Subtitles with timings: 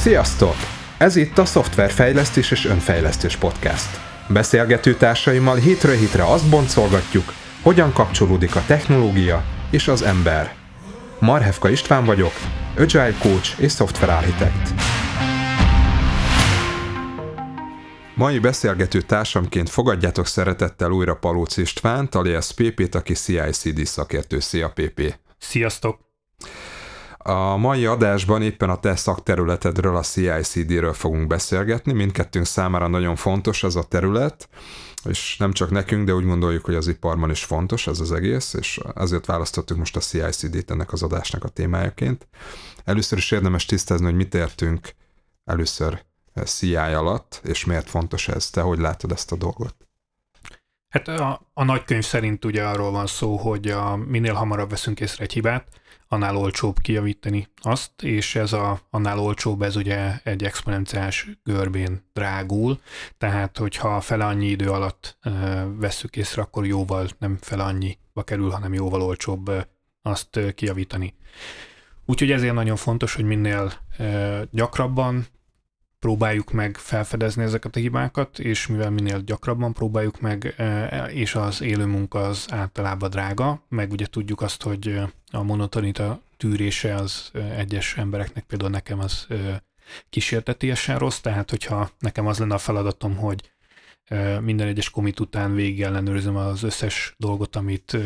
[0.00, 0.54] Sziasztok!
[0.98, 4.00] Ez itt a Szoftverfejlesztés és Önfejlesztés Podcast.
[4.28, 10.54] Beszélgető társaimmal hétről hétre azt boncolgatjuk, hogyan kapcsolódik a technológia és az ember.
[11.18, 12.32] Marhevka István vagyok,
[12.76, 14.74] Agile Coach és Software Architect.
[18.14, 24.40] Mai beszélgető társamként fogadjátok szeretettel újra Palóc Istvánt, alias PP-t, aki CI/CD szakértő.
[24.40, 25.14] Szia PP!
[25.38, 26.09] Sziasztok!
[27.22, 31.92] A mai adásban éppen a te szakterületedről, a CI/CD-ről fogunk beszélgetni.
[31.92, 34.48] Mindkettőnk számára nagyon fontos ez a terület,
[35.04, 38.54] és nem csak nekünk, de úgy gondoljuk, hogy az iparban is fontos ez az egész,
[38.54, 42.28] és ezért választottuk most a CI/CD-t ennek az adásnak a témájaként.
[42.84, 44.94] Először is érdemes tisztázni, hogy mit értünk
[45.44, 46.04] először
[46.44, 48.50] CI alatt, és miért fontos ez.
[48.50, 49.74] Te hogy látod ezt a dolgot?
[50.88, 55.24] Hát a, a nagykönyv szerint ugye arról van szó, hogy a, minél hamarabb veszünk észre
[55.24, 55.79] egy hibát,
[56.12, 62.80] annál olcsóbb kijavítani azt, és ez a, annál olcsóbb, ez ugye egy exponenciális görbén drágul,
[63.18, 65.30] tehát hogyha fele annyi idő alatt e,
[65.64, 69.68] vesszük észre, akkor jóval nem fele annyiba kerül, hanem jóval olcsóbb e,
[70.02, 71.14] azt e, kijavítani.
[72.06, 75.26] Úgyhogy ezért nagyon fontos, hogy minél e, gyakrabban
[76.00, 81.62] próbáljuk meg felfedezni ezeket a hibákat, és mivel minél gyakrabban próbáljuk meg, e, és az
[81.62, 87.96] élő munka az általában drága, meg ugye tudjuk azt, hogy a monotonita tűrése az egyes
[87.96, 89.26] embereknek, például nekem az
[90.10, 93.50] kísértetiesen rossz, tehát hogyha nekem az lenne a feladatom, hogy
[94.40, 97.96] minden egyes komit után végig ellenőrzöm az összes dolgot, amit,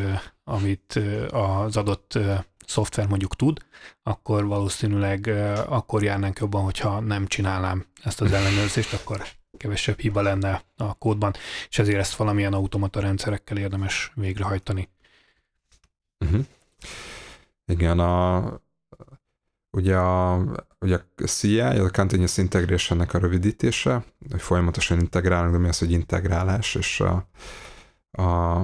[0.45, 1.01] amit
[1.31, 2.19] az adott
[2.67, 3.59] szoftver mondjuk tud,
[4.03, 5.27] akkor valószínűleg
[5.69, 9.23] akkor járnánk jobban, hogyha nem csinálnám ezt az ellenőrzést, akkor
[9.57, 11.33] kevesebb hiba lenne a kódban,
[11.69, 14.89] és ezért ezt valamilyen automata rendszerekkel érdemes végrehajtani.
[16.19, 16.45] Uh-huh.
[17.67, 18.45] Igen, a,
[19.71, 20.45] ugye a,
[20.81, 25.91] ugye a CI, a Continuous integration a rövidítése, hogy folyamatosan integrálnak, de mi az, hogy
[25.91, 27.29] integrálás, és a,
[28.23, 28.63] a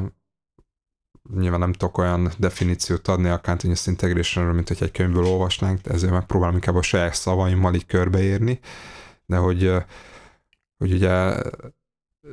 [1.35, 6.13] nyilván nem tudok olyan definíciót adni a continuous integration mint hogy egy könyvből olvasnánk, ezért
[6.13, 8.61] megpróbálom inkább a saját szavaimmal így körbeírni,
[9.27, 9.73] de hogy,
[10.77, 11.35] hogy ugye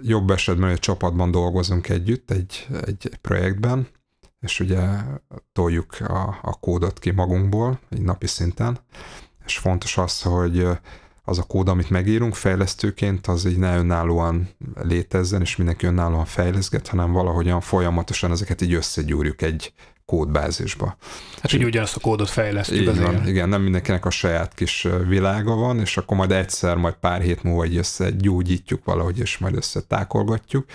[0.02, 3.88] jobb esetben, a csapatban dolgozunk együtt egy, egy projektben,
[4.40, 4.88] és ugye
[5.52, 8.80] toljuk a, a kódot ki magunkból, egy napi szinten,
[9.46, 10.68] és fontos az, hogy
[11.30, 14.50] az a kód, amit megírunk fejlesztőként, az így ne önállóan
[14.82, 19.74] létezzen, és mindenki önállóan fejleszget, hanem valahogyan folyamatosan ezeket így összegyúrjuk egy
[20.06, 20.98] kódbázisba.
[21.42, 25.56] Hát így ugyanazt a kódot fejlesztjük így van, Igen, nem mindenkinek a saját kis világa
[25.56, 30.66] van, és akkor majd egyszer, majd pár hét múlva egy összegyógyítjuk valahogy, és majd összetákolgatjuk,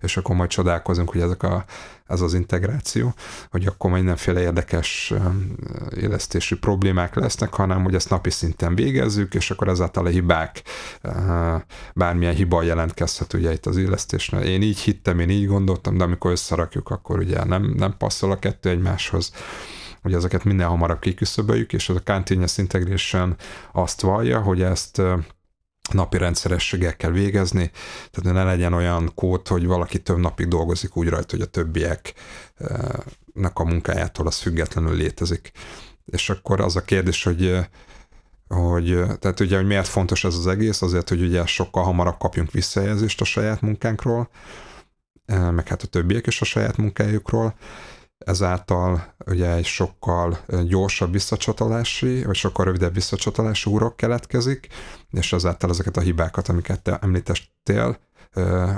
[0.00, 1.64] és akkor majd csodálkozunk, hogy ezek a
[2.10, 3.14] ez az integráció,
[3.50, 5.14] hogy akkor mindenféle érdekes
[5.96, 10.62] élesztési problémák lesznek, hanem hogy ezt napi szinten végezzük, és akkor ezáltal a hibák,
[11.94, 14.40] bármilyen hiba jelentkezhet ugye itt az élesztésnél.
[14.40, 18.38] Én így hittem, én így gondoltam, de amikor összerakjuk, akkor ugye nem, nem passzol a
[18.38, 19.32] kettő egymáshoz
[20.02, 23.36] hogy ezeket minél hamarabb kiküszöböljük, és az a Continuous Integration
[23.72, 25.02] azt vallja, hogy ezt
[25.92, 27.70] napi rendszerességgel kell végezni,
[28.10, 32.14] tehát ne legyen olyan kód, hogy valaki több napig dolgozik úgy rajta, hogy a többieknek
[33.52, 35.52] a munkájától az függetlenül létezik.
[36.04, 37.68] És akkor az a kérdés, hogy
[38.54, 42.50] hogy, tehát ugye, hogy miért fontos ez az egész, azért, hogy ugye sokkal hamarabb kapjunk
[42.50, 44.28] visszajelzést a saját munkánkról,
[45.26, 47.54] meg hát a többiek is a saját munkájukról,
[48.24, 54.68] ezáltal ugye egy sokkal gyorsabb visszacsatolási, vagy sokkal rövidebb visszacsatolási úrok keletkezik,
[55.10, 57.98] és ezáltal ezeket a hibákat, amiket te említettél,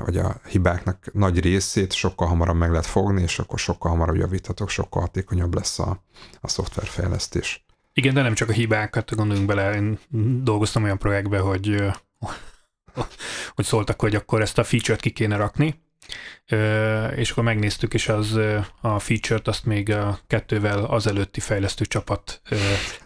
[0.05, 4.69] vagy a hibáknak nagy részét sokkal hamarabb meg lehet fogni, és akkor sokkal hamarabb javíthatok,
[4.69, 6.03] sokkal hatékonyabb lesz a,
[6.41, 7.65] a szoftverfejlesztés.
[7.93, 9.99] Igen, de nem csak a hibákat, gondoljunk bele, én
[10.43, 11.77] dolgoztam olyan projektbe, hogy
[13.55, 15.82] hogy szóltak, hogy akkor ezt a feature-t ki kéne rakni,
[17.17, 18.39] és akkor megnéztük, és az
[18.81, 22.43] a feature-t azt még a kettővel azelőtti fejlesztő csapat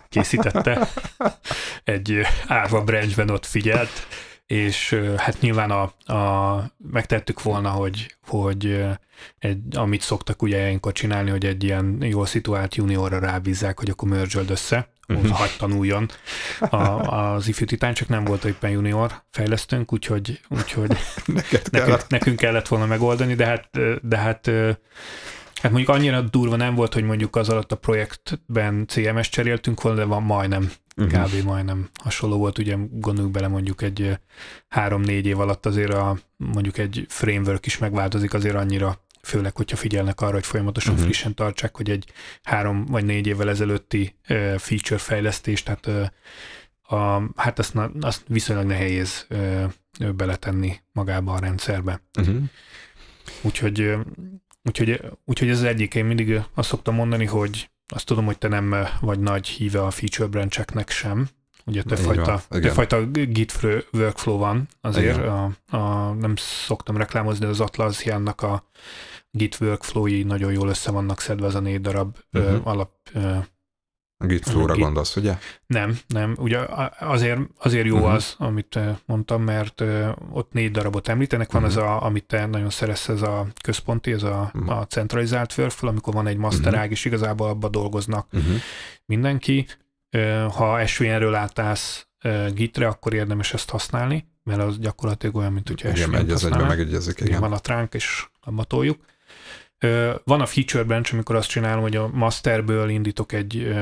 [0.08, 0.88] készítette.
[1.84, 4.06] Egy árva branchben ott figyelt,
[4.46, 8.84] és hát nyilván a, a, megtettük volna, hogy, hogy
[9.38, 14.08] egy, amit szoktak ugye ilyenkor csinálni, hogy egy ilyen jól szituált juniorra rábízzák, hogy akkor
[14.08, 15.30] merge össze, uh-huh.
[15.30, 16.10] hagy tanuljon
[16.70, 20.88] a, az ifjú titán, csak nem volt éppen junior fejlesztőnk, úgyhogy, úgyhogy
[21.26, 22.08] nekünk, kellett.
[22.08, 23.70] nekünk kellett volna megoldani, de hát,
[24.02, 24.50] de hát
[25.62, 29.98] Hát mondjuk annyira durva nem volt, hogy mondjuk az alatt a projektben CMS cseréltünk volna,
[29.98, 31.24] de van majdnem, uh-huh.
[31.24, 31.44] kb.
[31.44, 32.58] majdnem hasonló volt.
[32.58, 34.18] Ugye gondoljuk bele mondjuk egy
[34.68, 40.20] három-négy év alatt azért a, mondjuk egy framework is megváltozik azért annyira főleg, hogyha figyelnek
[40.20, 41.08] arra, hogy folyamatosan uh-huh.
[41.08, 42.12] frissen tartsák, hogy egy
[42.42, 44.16] három vagy négy évvel ezelőtti
[44.56, 46.12] feature fejlesztés, tehát
[46.82, 49.26] a, hát azt, azt viszonylag nehéz
[50.16, 52.00] beletenni magába a rendszerbe.
[52.18, 52.36] Uh-huh.
[53.42, 53.94] Úgyhogy,
[54.62, 58.48] úgyhogy, úgyhogy ez az egyik, én mindig azt szoktam mondani, hogy azt tudom, hogy te
[58.48, 61.28] nem vagy nagy híve a feature brancheknek sem,
[61.66, 63.58] ugye többfajta, többfajta Git
[63.92, 68.64] workflow van azért, a, a, nem szoktam reklámozni, az Atlassiannak a
[69.36, 72.66] Git workflow-i nagyon jól össze vannak szedve, az a négy darab uh-huh.
[72.66, 72.90] alap
[74.18, 74.82] a Git Flow-ra Git...
[74.82, 75.38] gondolsz, ugye?
[75.66, 76.34] Nem, nem.
[76.38, 76.58] Ugye
[76.98, 78.12] azért, azért jó uh-huh.
[78.12, 79.82] az, amit mondtam, mert
[80.30, 81.52] ott négy darabot említenek.
[81.52, 81.78] Van uh-huh.
[81.78, 84.78] ez a, amit te nagyon szeretsz, ez a központi, ez a, uh-huh.
[84.78, 86.90] a centralizált workflow, amikor van egy master uh-huh.
[86.90, 88.54] és igazából abba dolgoznak uh-huh.
[89.06, 89.66] mindenki.
[90.50, 92.06] Ha SVN-ről átállsz
[92.52, 96.68] Gitre, akkor érdemes ezt használni, mert az gyakorlatilag olyan, mint hogyha SVN-t használnál.
[96.68, 97.40] megegyezik, igen.
[97.40, 99.04] Van a tránk, és abba toljuk.
[100.24, 103.74] Van a feature branch, amikor azt csinálom, hogy a masterből indítok egy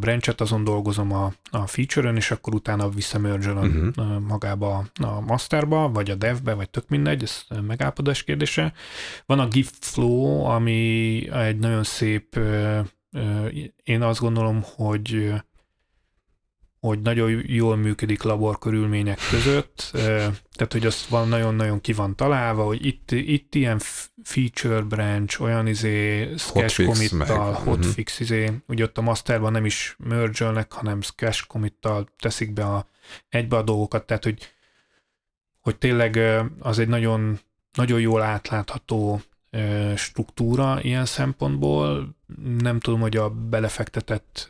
[0.00, 4.20] branchet, azon dolgozom a, a feature-ön, és akkor utána visszamergelem uh-huh.
[4.20, 8.72] magába a masterba, vagy a devbe, vagy tök mindegy, ez megállapodás kérdése.
[9.26, 12.40] Van a GIF flow, ami egy nagyon szép,
[13.84, 15.32] én azt gondolom, hogy
[16.80, 19.90] hogy nagyon jól működik labor körülmények között,
[20.52, 23.80] tehát hogy azt van nagyon-nagyon ki van találva, hogy itt, itt ilyen
[24.22, 28.28] feature branch, olyan izé sketch commit-tal, hotfix uh-huh.
[28.28, 32.88] izé, ugye ott a masterban nem is merge hanem sketch commit-tal teszik be a,
[33.28, 34.52] egybe a dolgokat, tehát hogy,
[35.60, 36.20] hogy tényleg
[36.58, 37.38] az egy nagyon,
[37.72, 39.20] nagyon jól átlátható
[39.96, 42.16] struktúra ilyen szempontból.
[42.58, 44.48] Nem tudom, hogy a belefektetett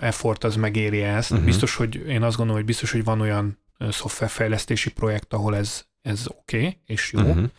[0.00, 1.30] effort az megéri ezt.
[1.30, 1.46] Uh-huh.
[1.46, 6.26] Biztos, hogy én azt gondolom, hogy biztos, hogy van olyan szoftverfejlesztési projekt, ahol ez, ez
[6.28, 7.20] oké okay, és jó.
[7.20, 7.50] Uh-huh.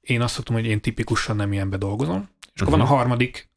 [0.00, 2.28] Én azt mondom, hogy én tipikusan nem ilyenbe dolgozom.
[2.54, 2.88] És akkor uh-huh.
[2.88, 3.50] van a harmadik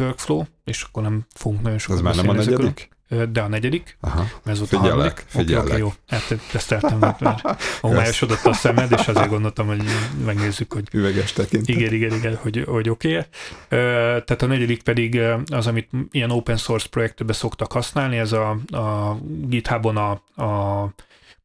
[0.00, 2.88] workflow, és akkor nem fogunk nagyon sokat Ez már nem a negyedik?
[3.08, 3.96] De a negyedik.
[4.00, 4.26] Aha.
[4.44, 5.56] Ez volt figyellek, a harmadik.
[5.56, 9.82] Okay, okay, jó, hát teszteltem, mert, mert homályosodott a szemed, és azért gondoltam, hogy
[10.24, 10.88] megnézzük, hogy...
[10.92, 11.68] Üveges tekintet.
[11.68, 13.16] Igen, igen, igen, hogy, hogy oké.
[13.16, 13.24] Okay.
[13.68, 19.18] Tehát a negyedik pedig az, amit ilyen open source projektbe szoktak használni, ez a, a
[19.24, 20.10] GitHubon a,
[20.44, 20.92] a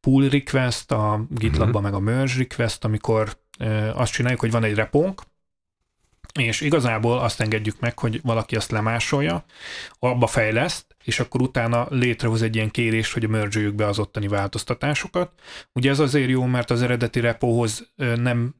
[0.00, 1.82] pull request, a GitLabban uh-huh.
[1.82, 3.36] meg a merge request, amikor
[3.94, 5.22] azt csináljuk, hogy van egy repónk,
[6.40, 9.44] és igazából azt engedjük meg, hogy valaki azt lemásolja,
[9.98, 15.32] abba fejleszt, és akkor utána létrehoz egy ilyen kérés, hogy mergeljük be az ottani változtatásokat.
[15.72, 18.54] Ugye ez azért jó, mert az eredeti repóhoz nem,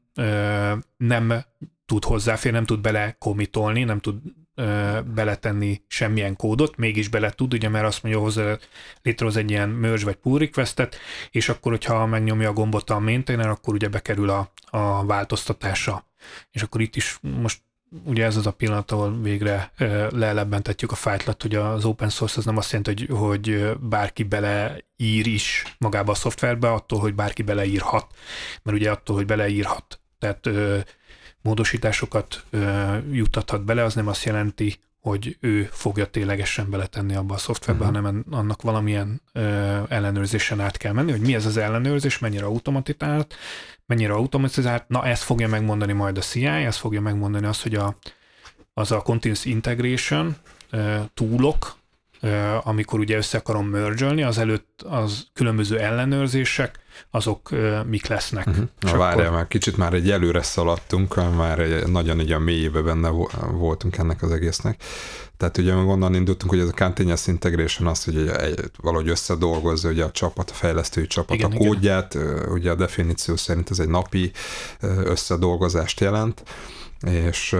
[0.97, 1.43] nem
[1.85, 4.15] tud hozzáférni, nem tud bele komitolni, nem tud
[5.13, 8.57] beletenni semmilyen kódot, mégis bele tud, ugye, mert azt mondja, hozzá
[9.01, 10.95] létrehoz egy ilyen merge vagy pull requestet,
[11.31, 16.07] és akkor, hogyha megnyomja a gombot a maintainer, akkor ugye bekerül a, a változtatása.
[16.51, 17.61] És akkor itt is most
[18.03, 19.71] ugye ez az a pillanat, ahol végre
[20.09, 25.27] leelebbentetjük a fájtlat, hogy az open source az nem azt jelenti, hogy, hogy bárki beleír
[25.27, 28.07] is magába a szoftverbe, attól, hogy bárki beleírhat.
[28.63, 30.49] Mert ugye attól, hogy beleírhat, tehát
[31.41, 32.45] módosításokat
[33.11, 37.95] juttathat bele, az nem azt jelenti, hogy ő fogja ténylegesen beletenni abba a szoftverbe, uh-huh.
[37.95, 39.41] hanem annak valamilyen ö,
[39.89, 43.35] ellenőrzésen át kell menni, hogy mi ez az ellenőrzés, mennyire automatizált,
[43.85, 47.97] mennyire automatizált, na ezt fogja megmondani majd a CI, ezt fogja megmondani azt, hogy a,
[48.73, 50.35] az a continuous integration
[50.71, 51.75] uh, túlok,
[52.63, 53.73] amikor ugye össze akarom
[54.25, 56.79] az előtt az különböző ellenőrzések,
[57.11, 57.49] azok
[57.87, 58.47] mik lesznek.
[58.47, 58.65] Uh-huh.
[58.79, 59.37] Na várjál, akkor...
[59.37, 63.09] már kicsit már egy előre szaladtunk, már egy, nagyon egy a mélyébe benne
[63.51, 64.83] voltunk ennek az egésznek.
[65.37, 70.03] Tehát ugye onnan indultunk, hogy ez a continuous integration az, hogy egy, valahogy összedolgozza ugye
[70.03, 72.49] a csapat, a fejlesztői csapat igen, a kódját, igen.
[72.49, 74.31] ugye a definíció szerint ez egy napi
[75.03, 76.43] összedolgozást jelent,
[77.05, 77.55] és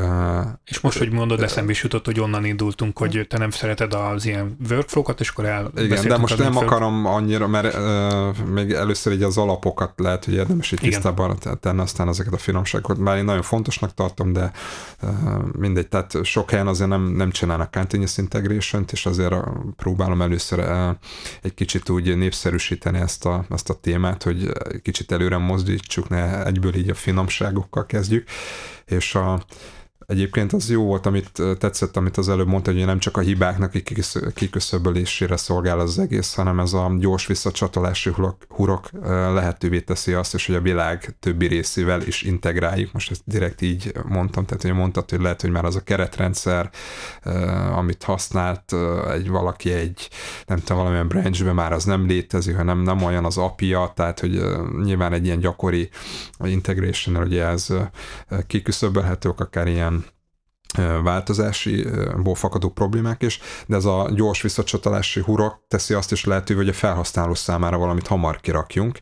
[0.00, 3.94] Uh, és most, hogy mondod, eszembe is jutott, hogy onnan indultunk, hogy te nem szereted
[3.94, 5.70] az ilyen workflow-kat, és akkor el.
[5.76, 10.34] Igen, de most nem akarom annyira, mert uh, még először így az alapokat lehet, hogy
[10.34, 12.98] érdemes így tisztában tenni, aztán ezeket a finomságokat.
[12.98, 14.52] Már én nagyon fontosnak tartom, de
[15.02, 15.10] uh,
[15.58, 19.34] mindegy, tehát sok helyen azért nem, nem csinálnak continuous integration és azért
[19.76, 20.96] próbálom először uh,
[21.42, 26.74] egy kicsit úgy népszerűsíteni ezt a, ezt a témát, hogy kicsit előre mozdítsuk, ne egyből
[26.74, 28.28] így a finomságokkal kezdjük,
[28.84, 29.44] és a
[30.06, 33.72] Egyébként az jó volt, amit tetszett, amit az előbb mondta, hogy nem csak a hibáknak
[34.34, 40.46] kiköszöbölésére szolgál az egész, hanem ez a gyors visszacsatolási hurok, hurok lehetővé teszi azt, és
[40.46, 42.92] hogy a világ többi részével is integráljuk.
[42.92, 46.70] Most ezt direkt így mondtam, tehát hogy mondtad, hogy lehet, hogy már az a keretrendszer,
[47.74, 48.74] amit használt
[49.10, 50.08] egy valaki egy,
[50.46, 54.42] nem tudom, valamilyen branchbe már az nem létezik, hanem nem olyan az apja, tehát hogy
[54.82, 55.88] nyilván egy ilyen gyakori
[56.44, 57.66] integration ugye ez
[58.46, 59.95] kiküszöbölhetők, akár ilyen
[61.02, 66.68] változásiból fakadó problémák is, de ez a gyors visszacsatolási hurok teszi azt is lehetővé, hogy
[66.68, 68.98] a felhasználó számára valamit hamar kirakjunk,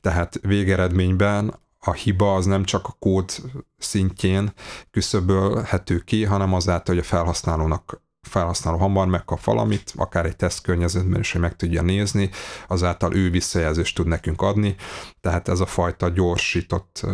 [0.00, 3.30] tehát végeredményben a hiba az nem csak a kód
[3.78, 4.52] szintjén
[4.90, 11.20] küszöbölhető ki, hanem azáltal, hogy a felhasználónak felhasználó hamar megkap valamit, akár egy teszt környezetben
[11.20, 12.30] is, hogy meg tudja nézni,
[12.68, 14.76] azáltal ő visszajelzést tud nekünk adni,
[15.20, 17.06] tehát ez a fajta gyorsított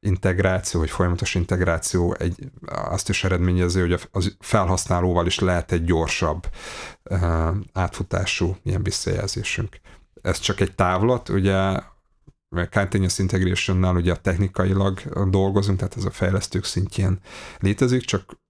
[0.00, 6.46] integráció, vagy folyamatos integráció egy, azt is eredményezi, hogy a felhasználóval is lehet egy gyorsabb
[7.72, 9.80] átfutású ilyen visszajelzésünk.
[10.22, 11.80] Ez csak egy távlat, ugye
[12.70, 17.20] Continuous Integration-nál ugye technikailag dolgozunk, tehát ez a fejlesztők szintjén
[17.58, 18.40] létezik, csak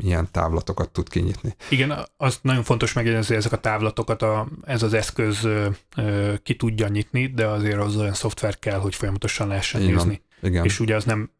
[0.00, 1.56] ilyen távlatokat tud kinyitni.
[1.70, 6.56] Igen, azt nagyon fontos megjegyezni, ezek a távlatokat a, ez az eszköz ö, ö, ki
[6.56, 9.94] tudja nyitni, de azért az olyan szoftver kell, hogy folyamatosan lehessen Igen.
[9.94, 10.22] nézni.
[10.42, 10.64] Igen.
[10.64, 11.30] És ugye az nem,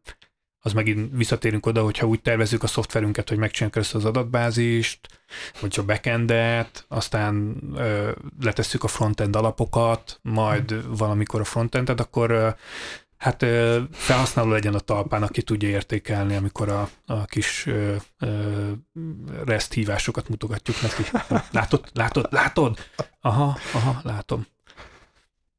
[0.61, 5.07] az megint visszatérünk oda, hogyha úgy tervezzük a szoftverünket, hogy megcsináljuk ezt az adatbázist,
[5.59, 12.49] vagy a backendet, aztán ö, letesszük a frontend alapokat, majd valamikor a frontendet, akkor ö,
[13.19, 13.45] hát
[13.91, 18.71] felhasználó legyen a talpán, aki tudja értékelni, amikor a, a kis ö, ö,
[19.45, 21.03] REST hívásokat mutogatjuk neki.
[21.51, 21.89] Látod?
[21.93, 22.27] Látod?
[22.29, 22.77] Látod?
[23.21, 24.45] Aha, aha, látom.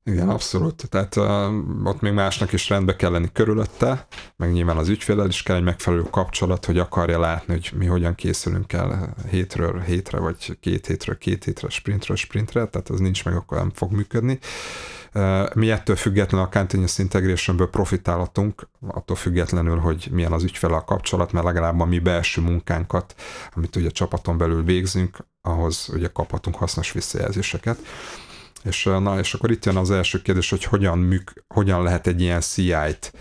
[0.05, 0.89] Igen, abszolút.
[0.89, 5.43] Tehát uh, ott még másnak is rendbe kell lenni körülötte, meg nyilván az ügyfélel is
[5.43, 10.59] kell egy megfelelő kapcsolat, hogy akarja látni, hogy mi hogyan készülünk el hétről hétre, vagy
[10.61, 14.33] két hétről két hétre, sprintről sprintre, tehát az nincs meg, akkor nem fog működni.
[14.33, 15.00] Uh,
[15.55, 21.33] mi ettől függetlenül a Continuous Integrationből profitálhatunk, attól függetlenül, hogy milyen az ügyfele a kapcsolat,
[21.33, 23.15] mert legalább a mi belső munkánkat,
[23.55, 27.79] amit ugye a csapaton belül végzünk, ahhoz ugye kaphatunk hasznos visszajelzéseket.
[28.63, 32.21] És, na, és akkor itt jön az első kérdés, hogy hogyan, műk, hogyan lehet egy
[32.21, 33.13] ilyen CI-t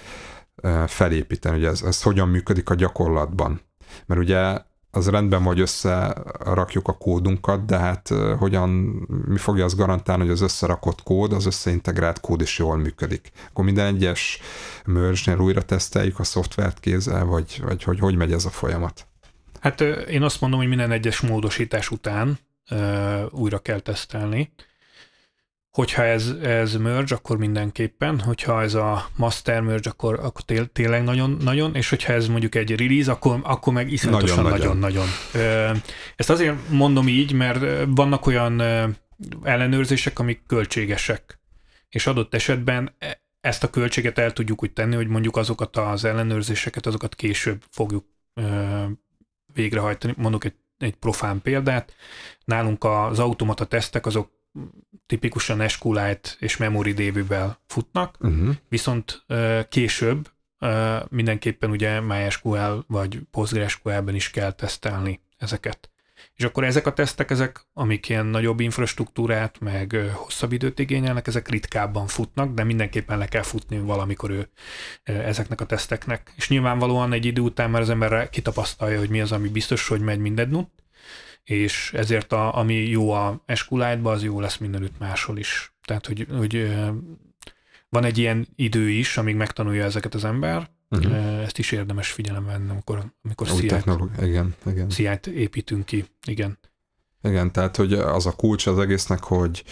[0.87, 3.61] felépíteni, hogy ez, ez hogyan működik a gyakorlatban.
[4.05, 4.57] Mert ugye
[4.91, 8.69] az rendben, hogy összerakjuk a kódunkat, de hát hogyan,
[9.27, 13.31] mi fogja azt garantálni, hogy az összerakott kód, az összeintegrált kód is jól működik.
[13.49, 14.39] Akkor minden egyes
[14.85, 19.07] merge-nél újra teszteljük a szoftvert kézzel, vagy, vagy hogy, hogy megy ez a folyamat?
[19.59, 22.39] Hát én azt mondom, hogy minden egyes módosítás után
[22.71, 24.51] uh, újra kell tesztelni.
[25.71, 31.03] Hogyha ez, ez merge, akkor mindenképpen, hogyha ez a master merge, akkor, akkor té, tényleg
[31.03, 35.07] nagyon, nagyon, és hogyha ez mondjuk egy release, akkor, akkor meg iszonyatosan nagyon-nagyon.
[36.15, 38.61] Ezt azért mondom így, mert vannak olyan
[39.43, 41.39] ellenőrzések, amik költségesek,
[41.89, 46.03] és adott esetben e, ezt a költséget el tudjuk úgy tenni, hogy mondjuk azokat az
[46.05, 48.05] ellenőrzéseket, azokat később fogjuk
[49.53, 50.13] végrehajtani.
[50.17, 51.93] Mondok egy, egy profán példát.
[52.45, 54.31] Nálunk az automata tesztek azok
[55.09, 58.55] tipikusan SQLite és Memory DB-vel futnak, uh-huh.
[58.67, 59.25] viszont
[59.69, 60.29] később
[61.07, 65.89] mindenképpen ugye MySQL vagy PostgreSQL-ben is kell tesztelni ezeket.
[66.35, 71.49] És akkor ezek a tesztek, ezek, amik ilyen nagyobb infrastruktúrát, meg hosszabb időt igényelnek, ezek
[71.49, 74.49] ritkábban futnak, de mindenképpen le kell futni valamikor ő
[75.03, 76.33] ezeknek a teszteknek.
[76.35, 80.01] És nyilvánvalóan egy idő után már az ember kitapasztalja, hogy mi az, ami biztos, hogy
[80.01, 80.83] megy mindenütt,
[81.43, 85.73] és ezért a, ami jó a SQLite-ba, az jó lesz mindenütt máshol is.
[85.85, 86.75] Tehát, hogy, hogy
[87.89, 91.41] van egy ilyen idő is, amíg megtanulja ezeket az ember, uh-huh.
[91.41, 93.47] ezt is érdemes figyelembe venni, amikor, amikor
[94.89, 96.05] CI-t, építünk ki.
[96.27, 96.59] Igen.
[97.23, 99.63] Igen, tehát hogy az a kulcs az egésznek, hogy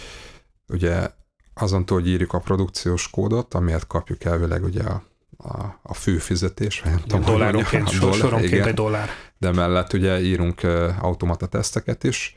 [0.68, 1.10] ugye
[1.54, 5.02] azon túl, hogy írjuk a produkciós kódot, amiért kapjuk elvileg ugye a,
[5.36, 9.08] a, a fő fizetés, vagy nem tudom, dolláronként, dollár, soronként igen, egy dollár.
[9.38, 10.60] De mellett ugye írunk
[11.00, 12.36] automata teszteket is,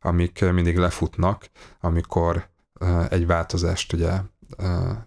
[0.00, 2.48] amik mindig lefutnak, amikor
[3.08, 4.12] egy változást ugye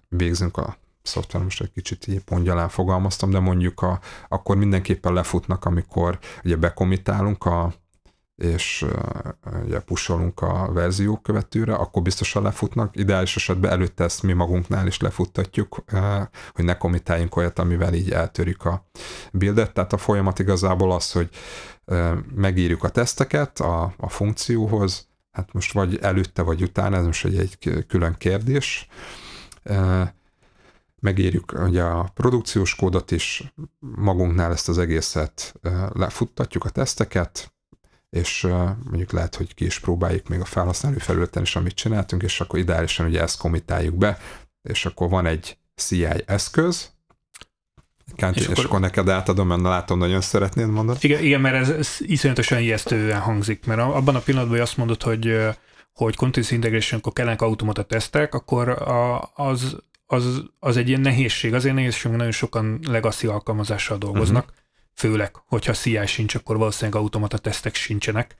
[0.08, 0.58] végzünk.
[0.58, 6.20] A szoftver, most egy kicsit így pongyalán fogalmaztam, de mondjuk a, akkor mindenképpen lefutnak, amikor
[6.44, 7.74] ugye bekomitálunk a,
[8.44, 8.86] és
[9.66, 12.96] ugye pusolunk a verzió követőre, akkor biztosan lefutnak.
[12.96, 15.84] Ideális esetben előtte ezt mi magunknál is lefuttatjuk,
[16.54, 18.86] hogy ne komitáljunk olyat, amivel így eltörjük a
[19.32, 19.74] buildet.
[19.74, 21.30] Tehát a folyamat igazából az, hogy
[22.36, 27.38] megírjuk a teszteket a, a funkcióhoz, hát most vagy előtte, vagy utána, ez most egy,
[27.38, 28.88] egy külön kérdés.
[31.00, 35.54] Megírjuk ugye a produkciós kódot is, magunknál ezt az egészet
[35.94, 37.53] lefuttatjuk a teszteket,
[38.14, 38.48] és
[38.84, 42.60] mondjuk lehet, hogy ki is próbáljuk még a felhasználó felületen is, amit csináltunk, és akkor
[42.60, 44.18] ideálisan ugye ezt komitáljuk be,
[44.62, 46.92] és akkor van egy CI eszköz,
[48.16, 50.98] Kánt, és, és akkor, akkor neked átadom, mert látom, nagyon szeretnéd mondani.
[51.02, 55.04] Igen, igen mert ez, ez iszonyatosan ijesztően hangzik, mert abban a pillanatban, hogy azt mondod,
[55.04, 55.38] hogy
[55.94, 61.54] hogy continuous integration, akkor kellenek automata tesztek, akkor a, az, az, az egy ilyen nehézség.
[61.54, 64.62] Azért nehézség, hogy nagyon sokan legacy alkalmazással dolgoznak, uh-huh
[64.94, 68.36] főleg, hogyha CI sincs, akkor valószínűleg automata tesztek sincsenek,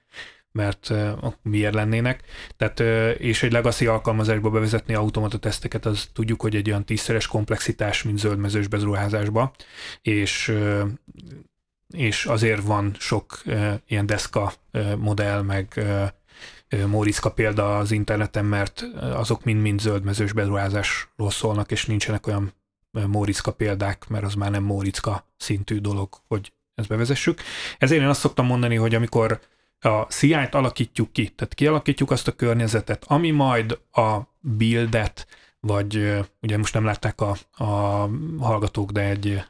[0.54, 0.94] mert
[1.42, 2.22] miért lennének.
[2.58, 7.28] Tehát, uh, és egy legacy alkalmazásba bevezetni automata teszteket, az tudjuk, hogy egy olyan tízszeres
[7.28, 9.54] komplexitás, mint zöldmezős bezruházásba,
[10.02, 10.58] és
[11.88, 16.10] és azért van sok uh, ilyen deszka uh, modell, meg uh,
[16.88, 22.54] Móriczka példa az interneten, mert azok mind-mind zöldmezős beruházásról szólnak, és nincsenek olyan
[23.08, 27.42] Móriczka példák, mert az már nem Móriczka szintű dolog, hogy ezt bevezessük.
[27.78, 29.40] Ezért én azt szoktam mondani, hogy amikor
[29.80, 35.28] a CI-t alakítjuk ki, tehát kialakítjuk azt a környezetet, ami majd a buildet,
[35.60, 37.66] vagy ugye most nem látták a, a
[38.40, 39.44] hallgatók, de egy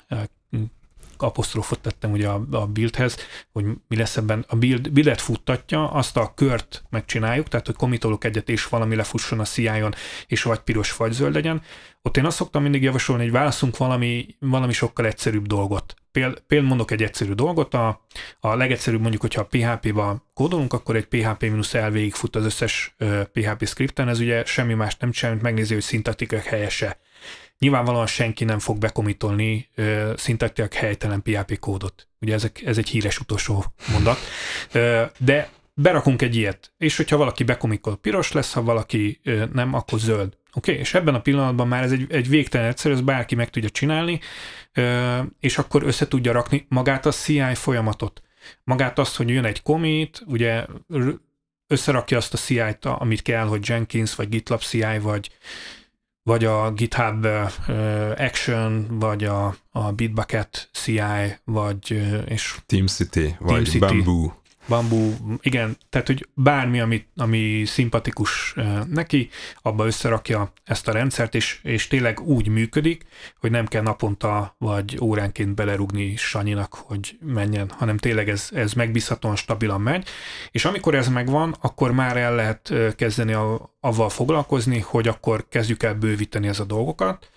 [1.23, 3.17] apostrofot tettem ugye a, a buildhez,
[3.51, 4.45] hogy mi lesz ebben.
[4.47, 9.39] A build, buildet futtatja, azt a kört megcsináljuk, tehát hogy komitolok egyet, és valami lefusson
[9.39, 9.93] a CI-on,
[10.27, 11.61] és vagy piros, vagy zöld legyen.
[12.01, 15.93] Ott én azt szoktam mindig javasolni, hogy válaszunk valami, valami sokkal egyszerűbb dolgot.
[16.11, 18.05] Péld, például mondok egy egyszerű dolgot, a,
[18.39, 23.23] a legegyszerűbb mondjuk, hogyha a PHP-ba kódolunk, akkor egy PHP-L végig fut az összes uh,
[23.23, 26.97] PHP scripten, ez ugye semmi más nem csinál, mint megnézi, hogy szintaktikák helyese
[27.63, 29.69] Nyilvánvalóan senki nem fog bekomitolni
[30.15, 32.07] szintaktiak helytelen PHP kódot.
[32.21, 34.17] Ugye ezek, ez egy híres utolsó mondat.
[34.73, 39.73] Uh, de berakunk egy ilyet, és hogyha valaki bekomikol, piros lesz, ha valaki uh, nem,
[39.73, 40.37] akkor zöld.
[40.53, 40.75] Oké, okay?
[40.75, 44.19] és ebben a pillanatban már ez egy, egy végtelen egyszerű, ez bárki meg tudja csinálni,
[45.39, 48.21] és akkor össze tudja rakni magát a CI folyamatot.
[48.63, 50.65] Magát azt, hogy jön egy commit, ugye
[51.67, 55.31] összerakja azt a CI-t, amit kell, hogy Jenkins, vagy GitLab CI, vagy
[56.23, 57.27] vagy a GitHub
[58.17, 61.01] Action, vagy a, a Bitbucket CI,
[61.43, 64.31] vagy és TeamCity, vagy Team Bamboo.
[64.67, 68.55] Bambú, igen, tehát hogy bármi, ami, ami szimpatikus
[68.89, 69.29] neki,
[69.61, 73.05] abba összerakja ezt a rendszert, és, és tényleg úgy működik,
[73.39, 79.35] hogy nem kell naponta vagy óránként belerugni Sanyinak, hogy menjen, hanem tényleg ez, ez megbízhatóan,
[79.35, 80.07] stabilan megy,
[80.51, 85.83] és amikor ez megvan, akkor már el lehet kezdeni a, avval foglalkozni, hogy akkor kezdjük
[85.83, 87.29] el bővíteni ez a dolgokat,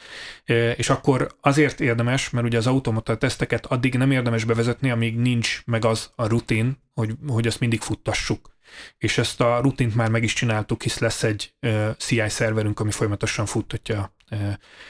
[0.77, 5.63] és akkor azért érdemes, mert ugye az automata teszteket addig nem érdemes bevezetni, amíg nincs
[5.65, 8.57] meg az a rutin, hogy, hogy ezt mindig futtassuk.
[8.99, 11.55] És ezt a rutint már meg is csináltuk, hisz lesz egy
[11.97, 14.15] CI szerverünk, ami folyamatosan futtatja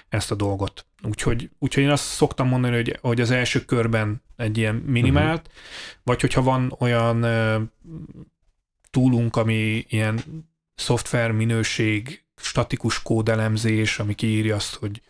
[0.09, 0.87] ezt a dolgot.
[1.03, 5.55] Úgyhogy, úgyhogy én azt szoktam mondani, hogy, hogy az első körben egy ilyen minimált, uh-huh.
[6.03, 7.21] vagy hogyha van olyan
[8.91, 10.21] túlunk, ami ilyen
[10.75, 15.03] szoftver minőség, statikus kódelemzés, ami kiírja azt, hogy,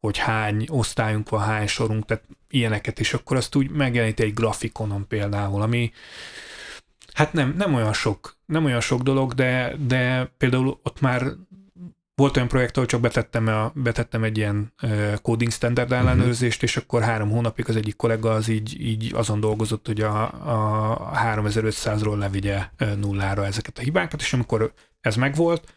[0.00, 5.06] hogy hány osztályunk van, hány sorunk, tehát ilyeneket, és akkor azt úgy megjelenít egy grafikonon
[5.08, 5.92] például, ami
[7.12, 11.22] hát nem, nem olyan sok, nem olyan sok dolog, de, de például ott már
[12.14, 15.98] volt olyan projekt, ahol csak betettem, a, betettem egy ilyen uh, coding standard mhm.
[15.98, 16.70] ellenőrzést, uh-huh.
[16.70, 20.22] és akkor három hónapig az egyik kollega az így, így azon dolgozott, hogy a,
[21.02, 25.74] a 3500-ról levigye nullára ezeket a hibákat, és amikor ez megvolt,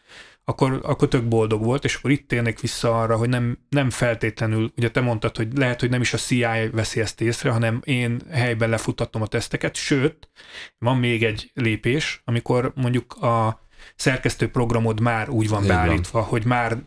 [0.49, 4.71] akkor, akkor tök boldog volt, és akkor itt térnék vissza arra, hogy nem, nem feltétlenül,
[4.77, 8.21] ugye te mondtad, hogy lehet, hogy nem is a CI veszi ezt észre, hanem én
[8.31, 10.29] helyben lefutatom a teszteket, sőt,
[10.77, 16.27] van még egy lépés, amikor mondjuk a szerkesztő programod már úgy van Így beállítva, van.
[16.27, 16.77] hogy már,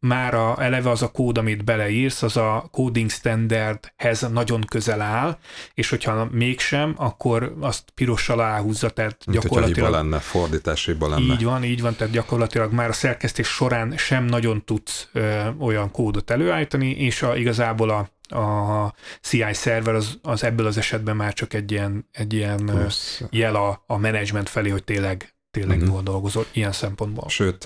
[0.00, 5.38] már a, eleve az a kód, amit beleírsz, az a coding standardhez nagyon közel áll,
[5.74, 9.90] és hogyha mégsem, akkor azt pirossal áhúzza, tehát Mint gyakorlatilag...
[9.90, 11.32] lenne, fordításiba lenne.
[11.32, 15.90] Így van, így van, tehát gyakorlatilag már a szerkesztés során sem nagyon tudsz ö, olyan
[15.90, 21.32] kódot előállítani, és a, igazából a a CI szerver az, az ebből az esetben már
[21.32, 23.22] csak egy ilyen, egy ilyen Plusz.
[23.30, 25.92] jel a, a menedzsment felé, hogy tényleg tényleg uh-huh.
[25.92, 27.28] jól dolgozol ilyen szempontból.
[27.28, 27.64] Sőt,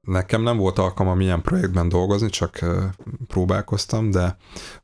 [0.00, 2.58] nekem nem volt alkalmam ilyen projektben dolgozni, csak
[3.26, 4.36] próbálkoztam, de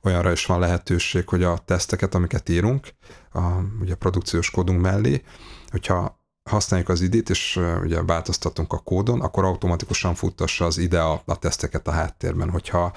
[0.02, 2.88] olyanra is van lehetőség, hogy a teszteket, amiket írunk,
[3.32, 3.40] a,
[3.80, 5.22] ugye a produkciós kódunk mellé,
[5.70, 11.22] hogyha használjuk az idét, és ugye változtatunk a kódon, akkor automatikusan futtassa az ide a,
[11.24, 12.50] a teszteket a háttérben.
[12.50, 12.92] Hogyha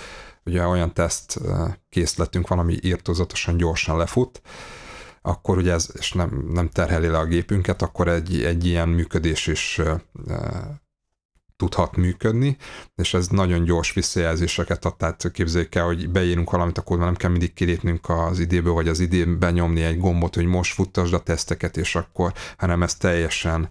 [0.46, 1.40] ugye olyan teszt
[1.90, 4.42] készletünk van, ami írtózatosan gyorsan lefut,
[5.22, 9.48] akkor ugye ez, és nem, nem terheli le a gépünket, akkor egy, egy ilyen működés
[9.48, 9.82] is
[11.60, 12.58] tudhat működni,
[12.96, 17.16] és ez nagyon gyors visszajelzéseket ad, tehát képzeljük el, hogy beírunk valamit a kódban, nem
[17.16, 21.20] kell mindig kilépnünk az idéből, vagy az idében nyomni egy gombot, hogy most futtasd a
[21.20, 23.70] teszteket, és akkor, hanem ez teljesen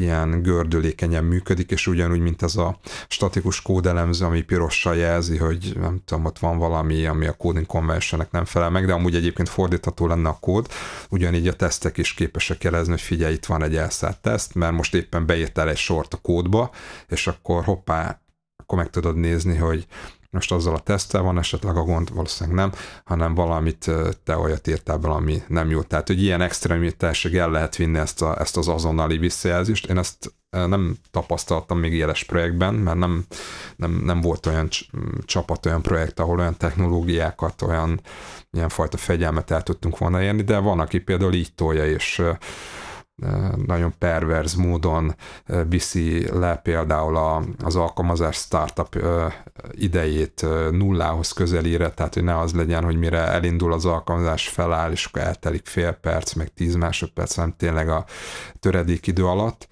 [0.00, 2.78] ilyen gördülékenyen működik, és ugyanúgy, mint ez a
[3.08, 8.30] statikus kódelemző, ami pirossal jelzi, hogy nem tudom, ott van valami, ami a coding conventionnek
[8.30, 10.68] nem felel meg, de amúgy egyébként fordítható lenne a kód,
[11.08, 14.94] ugyanígy a tesztek is képesek jelezni, hogy figyelj, itt van egy elszállt teszt, mert most
[14.94, 16.70] éppen beírtál egy sort a kódba,
[17.08, 18.20] és akkor hoppá,
[18.56, 19.86] akkor meg tudod nézni, hogy
[20.36, 22.72] most azzal a tesztel van esetleg a gond, valószínűleg nem,
[23.04, 23.90] hanem valamit
[24.24, 25.82] te olyat írtál be, ami nem jó.
[25.82, 29.86] Tehát, hogy ilyen extremitásig el lehet vinni ezt, a, ezt az azonnali visszajelzést.
[29.86, 33.24] Én ezt nem tapasztaltam még éles projektben, mert nem,
[33.76, 34.68] nem, nem volt olyan
[35.24, 38.00] csapat, olyan projekt, ahol olyan technológiákat, olyan
[38.50, 42.22] ilyenfajta fegyelmet el tudtunk volna érni, de van, aki például így tolja, és
[43.66, 45.14] nagyon perverz módon
[45.68, 48.98] viszi le például a, az alkalmazás startup
[49.70, 55.04] idejét nullához közelére, tehát hogy ne az legyen, hogy mire elindul az alkalmazás feláll, és
[55.04, 58.04] akkor eltelik fél perc, meg tíz másodperc, hanem tényleg a
[58.60, 59.68] töredék idő alatt.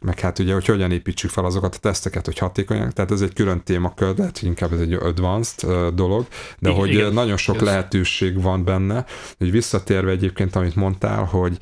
[0.00, 3.32] Meg hát ugye, hogy hogyan építsük fel azokat a teszteket, hogy hatékonyak, tehát ez egy
[3.32, 6.26] külön témakör, lehet, hogy inkább ez egy advanced dolog,
[6.58, 7.62] de igen, hogy igen, nagyon sok ez.
[7.62, 9.04] lehetőség van benne,
[9.38, 11.58] hogy visszatérve egyébként, amit mondtál, hogy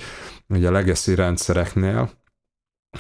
[0.52, 2.10] ugye a legacy rendszereknél,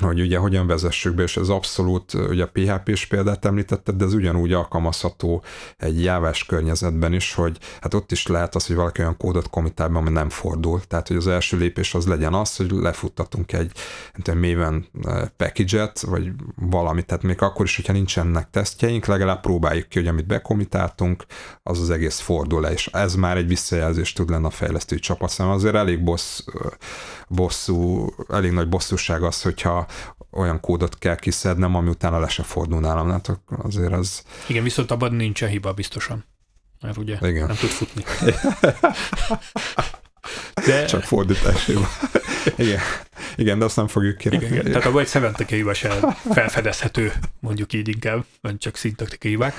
[0.00, 4.14] hogy ugye hogyan vezessük be, és ez abszolút, ugye a PHP-s példát említetted, de ez
[4.14, 5.42] ugyanúgy alkalmazható
[5.76, 9.88] egy jávás környezetben is, hogy hát ott is lehet az, hogy valaki olyan kódot komitál
[9.88, 10.80] be, ami nem fordul.
[10.88, 13.72] Tehát, hogy az első lépés az legyen az, hogy lefuttatunk egy
[14.34, 14.86] méven
[15.36, 20.26] package-et, vagy valamit, tehát még akkor is, hogyha nincsenek tesztjeink, legalább próbáljuk ki, hogy amit
[20.26, 21.24] bekomitáltunk,
[21.62, 25.30] az az egész fordul le, és ez már egy visszajelzés tud lenni a fejlesztői csapat
[25.30, 25.56] számára.
[25.56, 26.40] Azért elég bossz,
[27.28, 29.81] bosszú, elég nagy bosszúság az, hogyha
[30.30, 33.10] olyan kódot kell kiszednem, ami utána le se fordul nálam.
[33.10, 34.22] Hát azért az...
[34.46, 36.24] Igen, viszont abban nincsen hiba biztosan.
[36.80, 37.46] Mert ugye Igen.
[37.46, 38.04] nem tud futni.
[40.66, 40.84] De...
[40.84, 41.88] Csak fordítás hiba.
[42.56, 42.80] Igen.
[43.36, 44.36] Igen, de azt nem fogjuk kérni.
[44.36, 44.64] Igen, igen.
[44.64, 49.54] Tehát abban egy szementeké hiba sem felfedezhető, mondjuk így inkább, vagy csak szintaktikai hibák.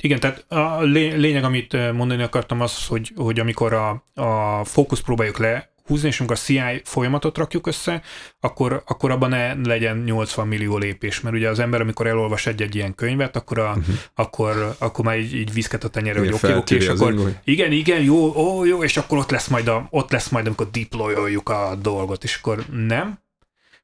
[0.00, 5.38] Igen, tehát a lényeg, amit mondani akartam, az, hogy, hogy amikor a, a fókusz próbáljuk
[5.38, 8.02] le húzni, és amikor a CI folyamatot rakjuk össze,
[8.40, 12.74] akkor, akkor abban ne legyen 80 millió lépés, mert ugye az ember, amikor elolvas egy-egy
[12.74, 13.94] ilyen könyvet, akkor, a, uh-huh.
[14.14, 17.32] akkor, akkor már így, így viszket a tenyere, hogy oké, oké, és akkor ingói.
[17.44, 20.70] igen, igen, jó, ó, jó, és akkor ott lesz majd, a, ott lesz majd, amikor
[20.70, 23.18] deployoljuk a dolgot, és akkor nem,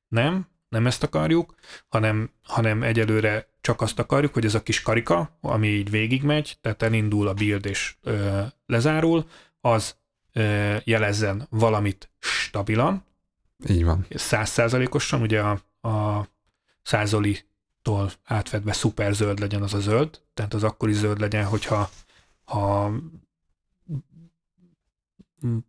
[0.09, 1.55] nem, nem ezt akarjuk,
[1.89, 6.83] hanem, hanem egyelőre csak azt akarjuk, hogy ez a kis karika, ami így végigmegy, tehát
[6.83, 9.27] elindul a build és ö, lezárul,
[9.61, 9.97] az
[10.85, 13.05] jelezzen valamit stabilan.
[13.69, 14.07] Így van.
[14.11, 16.27] Százszázalékosan, ugye a, a
[16.83, 21.91] százoli-tól átvedve szuper zöld legyen az a zöld, tehát az akkor is zöld legyen, hogyha
[22.45, 22.93] ha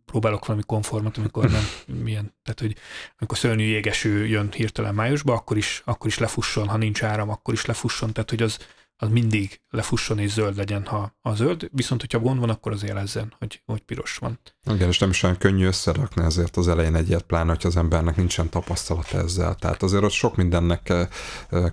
[0.04, 1.62] próbálok valami konformat, amikor nem
[2.04, 2.76] milyen, tehát hogy
[3.18, 7.54] amikor szörnyű jégeső jön hirtelen májusba, akkor is, akkor is lefusson, ha nincs áram, akkor
[7.54, 8.58] is lefusson, tehát hogy az,
[9.00, 12.82] az mindig lefusson és zöld legyen, ha a zöld, viszont hogyha gond van, akkor az
[12.82, 14.38] jelezzen, hogy, hogy piros van.
[14.72, 17.76] Igen, és nem is olyan könnyű összerakni ezért az elején egy ilyet, pláne, hogy az
[17.76, 19.54] embernek nincsen tapasztalat ezzel.
[19.54, 21.08] Tehát azért ott sok mindennek kell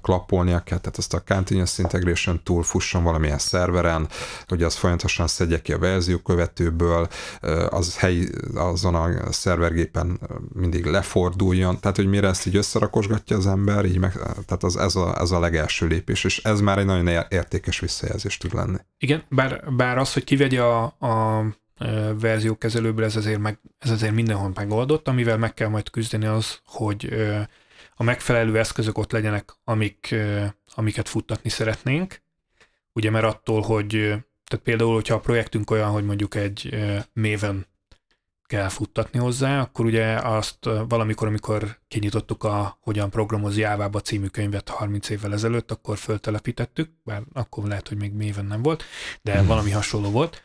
[0.02, 4.08] klappolnia kell, tehát ezt a Continuous Integration Tool fusson valamilyen szerveren,
[4.48, 7.08] hogy az folyamatosan szedje ki a verzió követőből,
[7.70, 10.20] az helyi, azon a szervergépen
[10.54, 14.12] mindig leforduljon, tehát hogy mire ezt így összerakosgatja az ember, így meg,
[14.46, 18.38] tehát az, ez, a, ez a legelső lépés, és ez már egy nagyon értékes visszajelzés
[18.38, 18.78] tud lenni.
[18.98, 21.44] Igen, bár, bár az, hogy kivegye a, a
[22.20, 27.14] verziókezelőből, ez azért, meg, ez azért mindenhol megoldott, amivel meg kell majd küzdeni az, hogy
[27.96, 30.16] a megfelelő eszközök ott legyenek, amik,
[30.74, 32.22] amiket futtatni szeretnénk.
[32.94, 33.90] Ugye mert attól, hogy
[34.48, 36.76] tehát például, hogyha a projektünk olyan, hogy mondjuk egy
[37.14, 37.68] Maven
[38.48, 44.70] kell futtatni hozzá, akkor ugye azt valamikor, amikor kinyitottuk a Hogyan programoz Jávába című könyvet
[44.70, 48.84] 30 évvel ezelőtt, akkor föltelepítettük, bár akkor lehet, hogy még méven nem volt,
[49.22, 49.48] de hmm.
[49.48, 50.44] valami hasonló volt,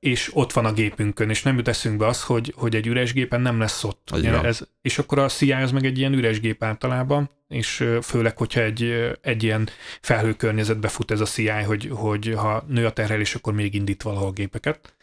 [0.00, 3.40] és ott van a gépünkön, és nem jut eszünkbe az, hogy, hogy egy üres gépen
[3.40, 4.08] nem lesz ott.
[4.12, 8.36] Ugye, ez, és akkor a CI az meg egy ilyen üres gép általában, és főleg,
[8.36, 9.68] hogyha egy, egy ilyen
[10.00, 14.32] felhőkörnyezetbe fut ez a CI, hogy, hogy ha nő a terhelés, akkor még indít valahol
[14.32, 14.94] gépeket.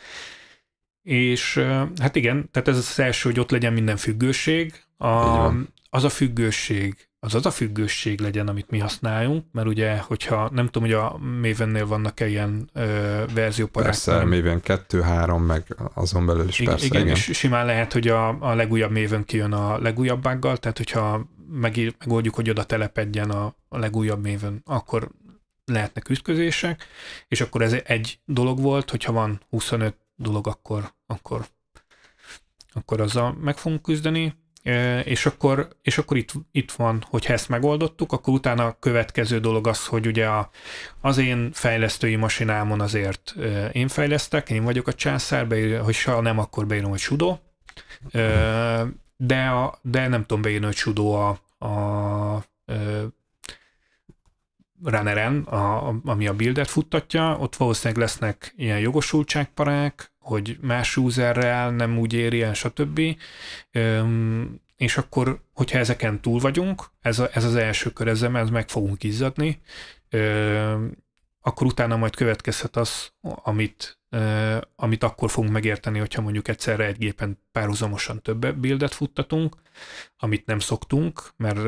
[1.08, 1.64] És
[2.02, 4.84] hát igen, tehát ez az első, hogy ott legyen minden függőség.
[4.98, 5.08] A,
[5.90, 10.66] az a függőség, az az a függőség legyen, amit mi használjunk, mert ugye, hogyha nem
[10.66, 13.90] tudom, hogy a Mavennél vannak-e ilyen ö, verzióparák.
[13.90, 16.86] Persze, Maven 2-3, meg azon belül is igen, persze.
[16.86, 20.78] Igen, igen, és simán lehet, hogy a, a legújabb Maven kijön a legújabb buggal, tehát
[20.78, 25.10] hogyha megír, megoldjuk, hogy oda telepedjen a, a legújabb Maven, akkor
[25.66, 26.86] lehetnek ütközések,
[27.28, 31.46] és akkor ez egy dolog volt, hogyha van 25 dolog, akkor, akkor,
[32.74, 34.36] akkor azzal meg fogunk küzdeni,
[35.04, 39.68] és akkor, és akkor itt, itt van, hogyha ezt megoldottuk, akkor utána a következő dolog
[39.68, 40.50] az, hogy ugye a,
[41.02, 43.36] az én fejlesztői masinámon azért
[43.72, 47.38] én fejlesztek, én vagyok a császár, beír, hogy ha nem, akkor beírom, hogy sudo,
[49.18, 51.30] de, a, de nem tudom beírni, hogy sudo a,
[51.66, 52.44] a
[54.84, 61.98] runneren, a, ami a buildet futtatja, ott valószínűleg lesznek ilyen jogosultságparák, hogy más userrel nem
[61.98, 63.02] úgy éri el, stb.
[64.76, 68.70] És akkor, hogyha ezeken túl vagyunk, ez, a, ez az első kör, ezzel ez meg
[68.70, 69.62] fogunk izzadni,
[71.42, 74.00] akkor utána majd következhet az, amit,
[74.76, 79.56] amit akkor fogunk megérteni, hogyha mondjuk egyszerre egy gépen párhuzamosan több buildet futtatunk,
[80.18, 81.60] amit nem szoktunk, mert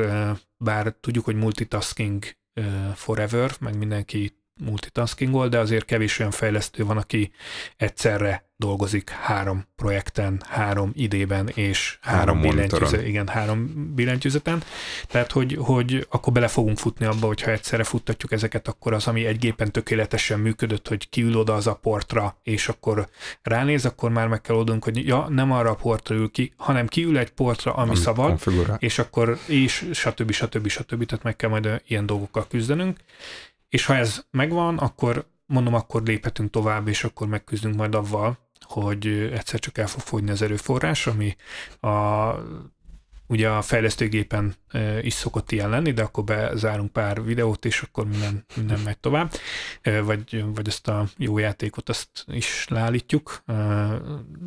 [0.56, 2.24] bár tudjuk, hogy multitasking
[2.94, 7.30] forever, meg mindenki multitaskingol, de azért kevés olyan fejlesztő van, aki
[7.76, 13.06] egyszerre dolgozik három projekten, három idében és három, három billentyűzeten.
[13.06, 14.62] Igen, három billentyűzeten.
[15.06, 19.26] Tehát, hogy, hogy akkor bele fogunk futni abba, hogyha egyszerre futtatjuk ezeket, akkor az, ami
[19.26, 23.08] egy gépen tökéletesen működött, hogy kiül oda az a portra, és akkor
[23.42, 26.86] ránéz, akkor már meg kell oldunk, hogy ja, nem arra a portra ül ki, hanem
[26.86, 28.76] kiül egy portra, ami, ami szabad, konfigurál.
[28.80, 30.30] és akkor, és stb.
[30.30, 30.32] stb.
[30.32, 30.68] stb.
[30.68, 31.04] stb.
[31.06, 32.98] Tehát meg kell majd ilyen dolgokkal küzdenünk.
[33.70, 39.06] És ha ez megvan, akkor mondom, akkor léphetünk tovább, és akkor megküzdünk majd avval, hogy
[39.06, 41.36] egyszer csak el fog fogyni az erőforrás, ami
[41.80, 42.34] a,
[43.26, 44.54] ugye a fejlesztőgépen
[45.00, 49.32] is szokott ilyen lenni, de akkor bezárunk pár videót, és akkor minden, minden megy tovább,
[49.82, 53.44] vagy, vagy ezt a jó játékot azt is leállítjuk,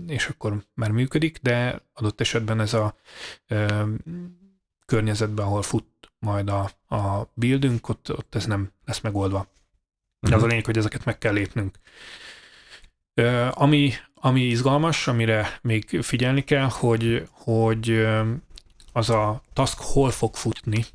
[0.07, 2.95] és akkor már működik, de adott esetben ez a
[4.85, 5.92] környezetben, ahol fut
[6.23, 9.37] majd a, a buildünk, ott, ott ez nem lesz megoldva.
[9.37, 9.51] Uh-huh.
[10.21, 10.47] Az a mhm.
[10.47, 11.79] lényeg, hogy ezeket meg kell lépnünk.
[13.13, 18.05] Ö, ami, ami izgalmas, amire még figyelni kell, hogy, hogy
[18.93, 20.85] az a task hol fog futni,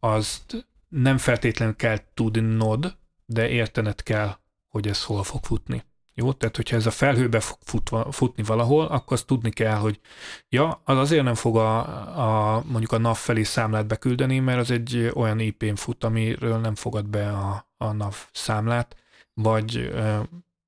[0.00, 4.36] azt nem feltétlenül kell tudnod, de értened kell,
[4.68, 5.82] hogy ez hol fog futni.
[6.18, 10.00] Jó, tehát hogyha ez a felhőbe fog futva, futni valahol, akkor azt tudni kell, hogy
[10.48, 14.70] ja, az azért nem fog a, a mondjuk a NAV felé számlát beküldeni, mert az
[14.70, 18.96] egy olyan IP-n fut, amiről nem fogad be a, a NAV számlát,
[19.34, 19.92] vagy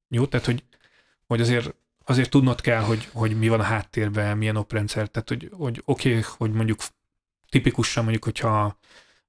[0.08, 0.64] jó, tehát hogy,
[1.26, 5.50] hogy azért azért tudnod kell, hogy, hogy mi van a háttérben, milyen oprendszer, tehát hogy,
[5.52, 6.80] hogy oké, okay, hogy mondjuk
[7.48, 8.78] tipikusan mondjuk, hogyha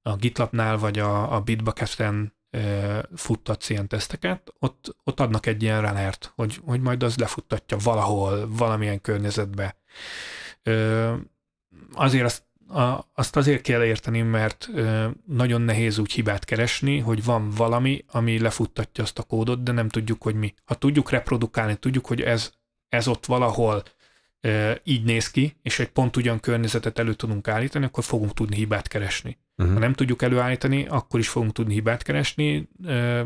[0.01, 2.33] a GitLabnál vagy a, a Bitbucket-en
[3.15, 8.47] futtatsz ilyen teszteket, ott, ott adnak egy ilyen runnert, hogy, hogy majd az lefuttatja valahol,
[8.49, 9.75] valamilyen környezetbe.
[11.93, 12.43] Azért azt,
[13.13, 14.69] azt azért kell érteni, mert
[15.25, 19.89] nagyon nehéz úgy hibát keresni, hogy van valami, ami lefuttatja azt a kódot, de nem
[19.89, 20.53] tudjuk, hogy mi.
[20.65, 22.51] Ha tudjuk reprodukálni, tudjuk, hogy ez,
[22.89, 23.83] ez ott valahol
[24.83, 28.87] így néz ki, és egy pont ugyan környezetet elő tudunk állítani, akkor fogunk tudni hibát
[28.87, 29.37] keresni.
[29.57, 29.73] Uh-huh.
[29.73, 32.69] Ha nem tudjuk előállítani, akkor is fogunk tudni hibát keresni,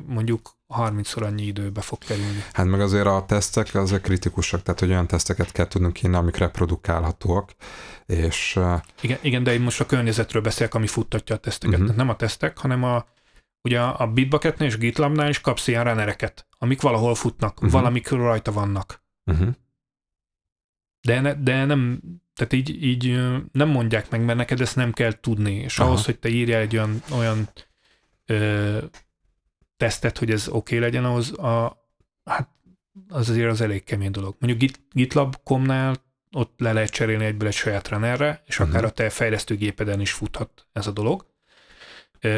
[0.06, 2.44] mondjuk 30-szor annyi időbe fog kerülni.
[2.54, 6.38] Hát meg azért a tesztek azok kritikusak, tehát hogy olyan teszteket kell tudnunk kínálni, amik
[6.38, 7.52] reprodukálhatóak,
[8.06, 8.60] és...
[9.02, 11.80] Igen, igen, de én most a környezetről beszélek, ami futtatja a teszteket.
[11.80, 11.96] Uh-huh.
[11.96, 13.06] Nem a tesztek, hanem a,
[13.62, 17.72] ugye a Bitbucketnél és GitLabnál is kapsz ilyen runnereket, amik valahol futnak, uh-huh.
[17.72, 19.04] valamik rajta vannak.
[19.32, 19.48] Uh-huh.
[21.06, 22.00] De, ne, de nem,
[22.36, 23.20] tehát így, így
[23.52, 25.54] nem mondják meg, mert neked ezt nem kell tudni.
[25.54, 25.90] És Aha.
[25.90, 27.50] ahhoz, hogy te írjál egy olyan, olyan
[28.26, 28.78] ö,
[29.78, 31.86] tesztet, hogy ez oké okay legyen, ahhoz a,
[32.24, 32.50] hát
[33.08, 34.36] az azért az elég kemény dolog.
[34.40, 38.76] Mondjuk GitLab.com-nál ott le lehet cserélni egyből egy saját runnerre, és uh-huh.
[38.76, 41.26] akár a te fejlesztőgépeden is futhat ez a dolog.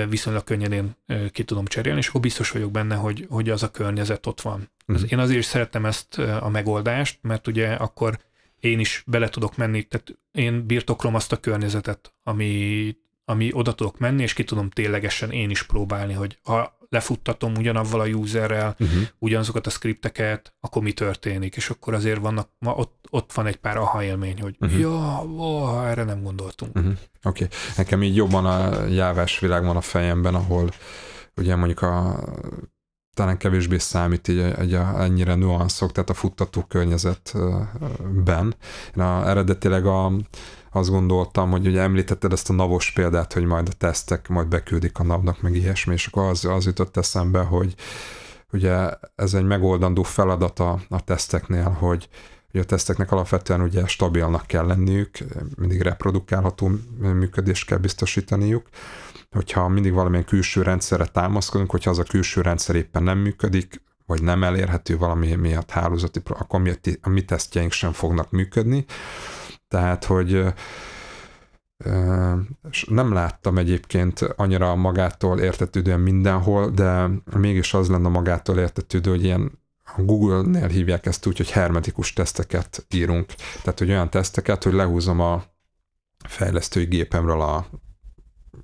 [0.10, 0.96] Viszonylag könnyen én
[1.32, 4.72] ki tudom cserélni, és akkor biztos vagyok benne, hogy, hogy az a környezet ott van.
[4.88, 5.12] Uh-huh.
[5.12, 8.20] Én azért is szeretem ezt a megoldást, mert ugye akkor
[8.60, 14.00] én is bele tudok menni, tehát én birtoklom azt a környezetet, ami, ami oda tudok
[14.00, 19.02] menni, és ki tudom ténylegesen én is próbálni, hogy ha lefuttatom ugyanavval a userrel, uh-huh.
[19.20, 23.56] ugyanazokat a skripteket, akkor mi történik, és akkor azért vannak, ma ott, ott van egy
[23.56, 24.80] pár aha élmény, hogy uh-huh.
[24.80, 26.76] ja, ó, erre nem gondoltunk.
[26.76, 26.94] Uh-huh.
[27.24, 27.58] Oké, okay.
[27.78, 30.70] nekem így jobban a jávás világ van a fejemben, ahol
[31.36, 32.20] ugye mondjuk a
[33.18, 38.56] talán kevésbé számít így egy a, ennyire nuanszok, tehát a futtató környezetben.
[38.96, 40.12] Én a, eredetileg a,
[40.72, 45.00] azt gondoltam, hogy ugye említetted ezt a navos példát, hogy majd a tesztek majd beküldik
[45.00, 47.76] a navnak, meg ilyesmi, és akkor az, az jutott eszembe, hogy
[48.52, 52.10] ugye ez egy megoldandó feladat a, a teszteknél, hogy
[52.54, 55.18] ugye a teszteknek alapvetően ugye stabilnak kell lenniük,
[55.56, 58.70] mindig reprodukálható működést kell biztosítaniuk,
[59.30, 64.24] hogyha mindig valamilyen külső rendszerre támaszkodunk, hogyha az a külső rendszer éppen nem működik, vagy
[64.24, 68.86] nem elérhető valami miatt hálózati, akkor mi, a mi tesztjeink sem fognak működni.
[69.68, 70.44] Tehát, hogy
[72.88, 79.60] nem láttam egyébként annyira magától értetődően mindenhol, de mégis az lenne magától értetődő, hogy ilyen
[79.96, 83.34] a Google-nél hívják ezt úgy, hogy hermetikus teszteket írunk.
[83.62, 85.44] Tehát, hogy olyan teszteket, hogy lehúzom a
[86.28, 87.68] fejlesztői gépemről a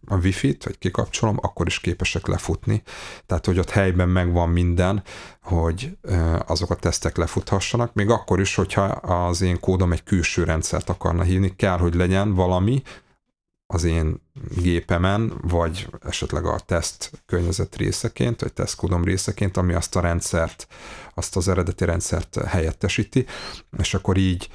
[0.08, 2.84] a wifi-t, vagy kikapcsolom, akkor is képesek lefutni.
[3.26, 5.04] Tehát, hogy ott helyben megvan minden,
[5.42, 5.98] hogy
[6.46, 11.24] azok a tesztek lefuthassanak, még akkor is, hogyha az én kódom egy külső rendszert akarna
[11.24, 12.82] hívni, kell, hogy legyen valami,
[13.68, 14.22] az én
[14.62, 20.68] gépemen, vagy esetleg a teszt környezet részeként, vagy tesztkódom részeként, ami azt a rendszert,
[21.14, 23.26] azt az eredeti rendszert helyettesíti,
[23.78, 24.50] és akkor így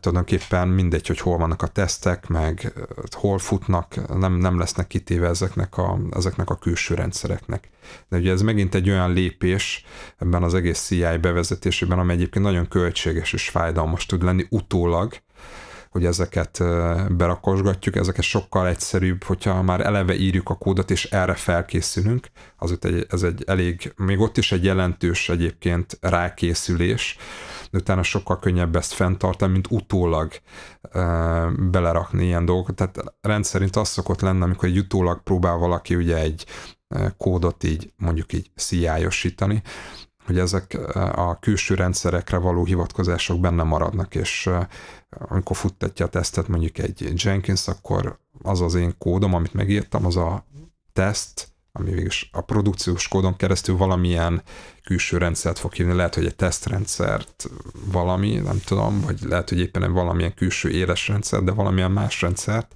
[0.00, 2.72] tulajdonképpen mindegy, hogy hol vannak a tesztek, meg
[3.10, 7.68] hol futnak, nem, nem lesznek kitéve ezeknek a, ezeknek a külső rendszereknek.
[8.08, 9.84] De ugye ez megint egy olyan lépés
[10.18, 15.12] ebben az egész CI bevezetésében, ami egyébként nagyon költséges és fájdalmas tud lenni utólag,
[15.90, 16.62] hogy ezeket
[17.16, 23.06] berakosgatjuk, ezeket sokkal egyszerűbb, hogyha már eleve írjuk a kódot, és erre felkészülünk, az egy,
[23.08, 27.16] ez egy elég, még ott is egy jelentős egyébként rákészülés,
[27.70, 30.32] de utána sokkal könnyebb ezt fenntartani, mint utólag
[30.82, 32.74] uh, belerakni ilyen dolgokat.
[32.74, 36.46] Tehát rendszerint az szokott lenni, amikor egy utólag próbál valaki ugye egy
[37.16, 39.62] kódot így mondjuk így CI-osítani,
[40.24, 40.78] hogy ezek
[41.14, 44.50] a külső rendszerekre való hivatkozások benne maradnak, és
[45.08, 50.16] amikor futtatja a tesztet mondjuk egy Jenkins, akkor az az én kódom, amit megírtam, az
[50.16, 50.44] a
[50.92, 51.48] teszt,
[51.80, 54.42] ami végül a produkciós kódon keresztül valamilyen
[54.84, 57.50] külső rendszert fog hívni, lehet, hogy egy tesztrendszert
[57.84, 62.74] valami, nem tudom, vagy lehet, hogy éppen valamilyen külső éles rendszer, de valamilyen más rendszert,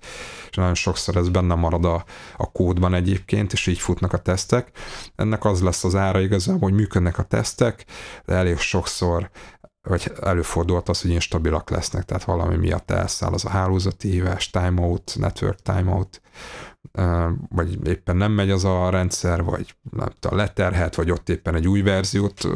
[0.50, 2.04] és nagyon sokszor ez benne marad a,
[2.36, 4.70] a kódban egyébként, és így futnak a tesztek.
[5.16, 7.84] Ennek az lesz az ára igazából, hogy működnek a tesztek,
[8.24, 9.30] de elég sokszor
[9.88, 15.14] vagy előfordult az, hogy instabilak lesznek, tehát valami miatt elszáll az a hálózati hívás, timeout,
[15.18, 16.20] network timeout,
[17.48, 21.68] vagy éppen nem megy az a rendszer, vagy nem tudom, leterhet, vagy ott éppen egy
[21.68, 22.48] új verziót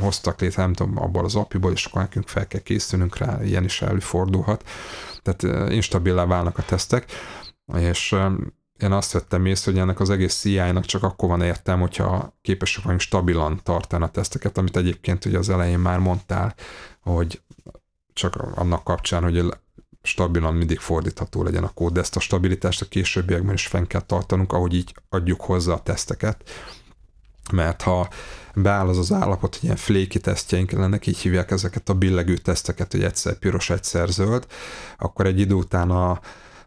[0.00, 3.64] hoztak létre, nem tudom, abból az apiból, és akkor nekünk fel kell készülnünk rá, ilyen
[3.64, 4.64] is előfordulhat.
[5.22, 7.12] Tehát instabilá válnak a tesztek,
[7.74, 8.16] és
[8.78, 12.82] én azt vettem észre, hogy ennek az egész CI-nak csak akkor van értelme, hogyha képesek
[12.82, 16.54] vagyunk stabilan tartani a teszteket, amit egyébként ugye az elején már mondtál,
[17.00, 17.42] hogy
[18.12, 19.44] csak annak kapcsán, hogy
[20.06, 24.00] stabilan mindig fordítható legyen a kód, de ezt a stabilitást a későbbiekben is fenn kell
[24.00, 26.50] tartanunk, ahogy így adjuk hozzá a teszteket,
[27.52, 28.08] mert ha
[28.54, 32.92] beáll az az állapot, hogy ilyen fléki tesztjeink lennek, így hívják ezeket a billegő teszteket,
[32.92, 34.46] hogy egyszer piros, egyszer zöld,
[34.98, 36.20] akkor egy idő után a,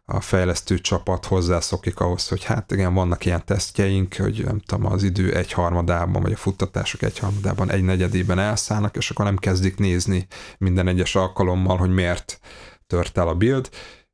[0.06, 5.04] a fejlesztő csapat hozzászokik ahhoz, hogy hát igen, vannak ilyen tesztjeink, hogy nem tudom, az
[5.04, 9.78] idő egy harmadában, vagy a futtatások egy harmadában, egy negyedében elszállnak, és akkor nem kezdik
[9.78, 12.40] nézni minden egyes alkalommal, hogy miért
[12.88, 13.70] tört el a build,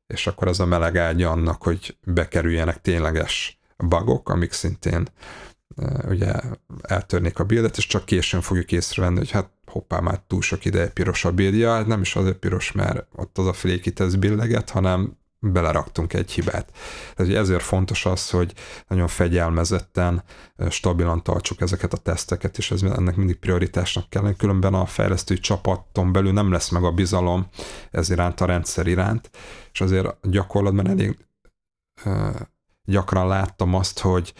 [0.06, 5.08] és akkor ez a meleg ágya annak, hogy bekerüljenek tényleges bugok, amik szintén
[6.08, 6.32] ugye
[6.82, 10.88] eltörnék a buildet, és csak későn fogjuk észrevenni, hogy hát hoppá, már túl sok ideje
[10.88, 14.70] piros a buildja, hát nem is azért piros, mert ott az a flékit ez billeget,
[14.70, 15.16] hanem
[15.52, 16.72] beleraktunk egy hibát.
[17.16, 18.52] Ezért fontos az, hogy
[18.88, 20.22] nagyon fegyelmezetten,
[20.68, 26.12] stabilan tartsuk ezeket a teszteket, és ez ennek mindig prioritásnak kell különben a fejlesztői csapaton
[26.12, 27.46] belül nem lesz meg a bizalom
[27.90, 29.30] ez iránt, a rendszer iránt,
[29.72, 31.16] és azért gyakorlatban elég
[32.84, 34.34] gyakran láttam azt, hogy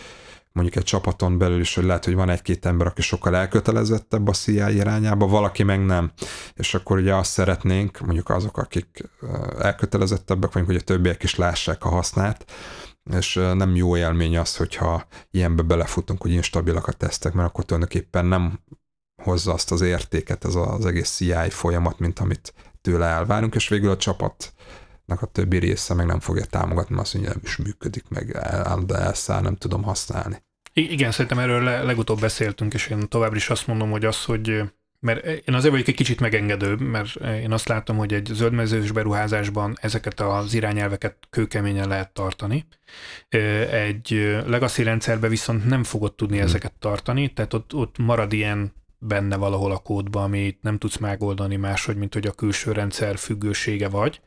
[0.55, 4.33] mondjuk egy csapaton belül is, hogy lehet, hogy van egy-két ember, aki sokkal elkötelezettebb a
[4.33, 6.12] CI irányába, valaki meg nem.
[6.55, 9.11] És akkor ugye azt szeretnénk, mondjuk azok, akik
[9.59, 12.53] elkötelezettebbek vagyunk, hogy a többiek is lássák a hasznát,
[13.17, 18.27] és nem jó élmény az, hogyha ilyenbe belefutunk, hogy instabilak a tesztek, mert akkor tulajdonképpen
[18.27, 18.61] nem
[19.23, 23.90] hozza azt az értéket ez az egész CI folyamat, mint amit tőle elvárunk, és végül
[23.90, 24.53] a csapat
[25.07, 28.95] a többi része meg nem fogja támogatni, azt mondja, nem is működik, meg el, de
[28.95, 30.43] elszáll, nem tudom használni.
[30.74, 34.62] Igen, szerintem erről le, legutóbb beszéltünk, és én továbbra is azt mondom, hogy az, hogy
[35.04, 39.76] mert én azért vagyok egy kicsit megengedőbb, mert én azt látom, hogy egy zöldmezős beruházásban
[39.80, 42.66] ezeket az irányelveket kőkeményen lehet tartani.
[43.70, 46.46] Egy legacy rendszerben viszont nem fogod tudni hmm.
[46.46, 48.72] ezeket tartani, tehát ott, ott marad ilyen
[49.07, 53.88] benne valahol a kódba, amit nem tudsz megoldani máshogy, mint hogy a külső rendszer függősége
[53.88, 54.21] vagy.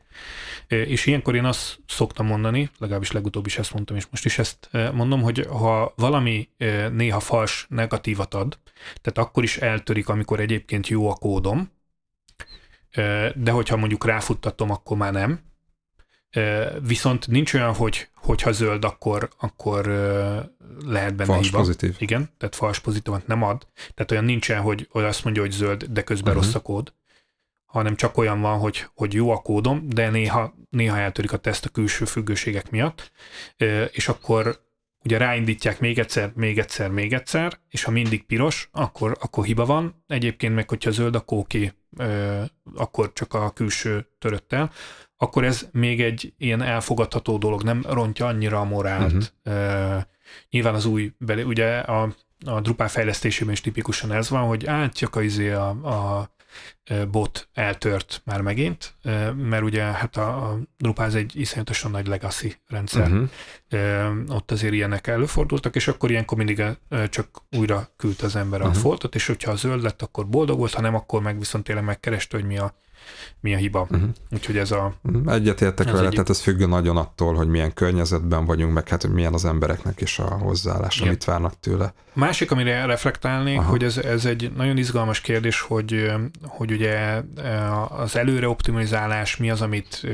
[0.68, 4.70] És ilyenkor én azt szoktam mondani, legalábbis legutóbb is ezt mondtam, és most is ezt
[4.92, 6.48] mondom, hogy ha valami
[6.92, 8.58] néha fals negatívat ad,
[9.00, 11.70] tehát akkor is eltörik, amikor egyébként jó a kódom,
[13.34, 15.40] de hogyha mondjuk ráfuttatom, akkor már nem,
[16.82, 19.86] Viszont nincs olyan, hogy hogyha zöld, akkor, akkor
[20.86, 21.58] lehet benne fals hiba.
[21.58, 21.96] pozitív.
[21.98, 23.66] Igen, tehát fals pozitívot nem ad.
[23.94, 26.44] Tehát olyan nincsen, hogy azt mondja, hogy zöld, de közben uh-huh.
[26.44, 26.92] rossz a kód
[27.68, 31.64] hanem csak olyan van, hogy, hogy jó a kódom, de néha, néha eltörik a teszt
[31.64, 33.12] a külső függőségek miatt,
[33.90, 34.60] és akkor
[35.04, 39.64] ugye ráindítják még egyszer, még egyszer, még egyszer, és ha mindig piros, akkor, akkor hiba
[39.64, 40.04] van.
[40.06, 41.72] Egyébként meg, hogyha zöld, akkor oké,
[42.74, 44.70] akkor csak a külső törött el,
[45.18, 49.34] akkor ez még egy ilyen elfogadható dolog, nem rontja annyira a morált.
[49.44, 50.02] Uh-huh.
[50.50, 51.12] Nyilván az új,
[51.44, 52.14] ugye a,
[52.44, 56.30] a Drupal fejlesztésében is tipikusan ez van, hogy átjak a, izé a, a
[57.10, 58.94] bot eltört már megint,
[59.36, 63.10] mert ugye hát a, a Drupal ez egy iszonyatosan nagy legacy rendszer.
[63.10, 64.18] Uh-huh.
[64.28, 66.62] Ott azért ilyenek előfordultak, és akkor ilyenkor mindig
[67.08, 68.74] csak újra küldte az ember uh-huh.
[68.74, 68.86] a mhm.
[68.86, 71.84] foltot, és hogyha a zöld lett, akkor boldog volt, ha nem, akkor meg viszont tényleg
[71.84, 72.74] megkereste, hogy mi a
[73.40, 73.86] mi a hiba.
[73.90, 74.08] Uh-huh.
[74.30, 74.94] Úgyhogy ez a...
[75.02, 75.32] Uh-huh.
[75.32, 76.10] Egyetértek vele, egyik...
[76.10, 80.00] tehát ez függ nagyon attól, hogy milyen környezetben vagyunk, meg hát hogy milyen az embereknek
[80.00, 81.92] is a hozzáállása, mit várnak tőle.
[82.12, 83.70] Másik, amire reflektálnék, Aha.
[83.70, 87.22] hogy ez, ez egy nagyon izgalmas kérdés, hogy, hogy ugye
[87.88, 90.06] az előre optimalizálás mi az, amit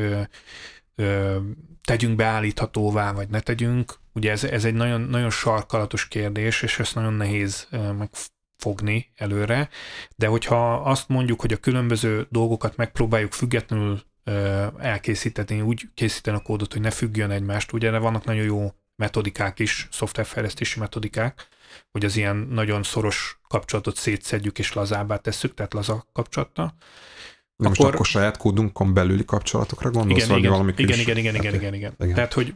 [1.84, 3.94] tegyünk beállíthatóvá, vagy ne tegyünk.
[4.12, 8.10] Ugye ez, ez egy nagyon, nagyon sarkalatos kérdés, és ezt nagyon nehéz meg
[8.56, 9.68] fogni előre,
[10.16, 14.02] de hogyha azt mondjuk, hogy a különböző dolgokat megpróbáljuk függetlenül
[14.78, 19.58] elkészíteni, úgy készíteni a kódot, hogy ne függjön egymást, ugye de vannak nagyon jó metodikák
[19.58, 21.48] is, szoftverfejlesztési metodikák,
[21.90, 26.74] hogy az ilyen nagyon szoros kapcsolatot szétszedjük és lazábbá tesszük, tehát laza kapcsolattal.
[27.56, 27.78] De akkor...
[27.78, 30.24] most akkor saját kódunkon belüli kapcsolatokra gondolsz?
[30.24, 32.14] Igen, igen, valami igen, igen, igen, igen, igen, igen, igen.
[32.14, 32.54] Tehát, hogy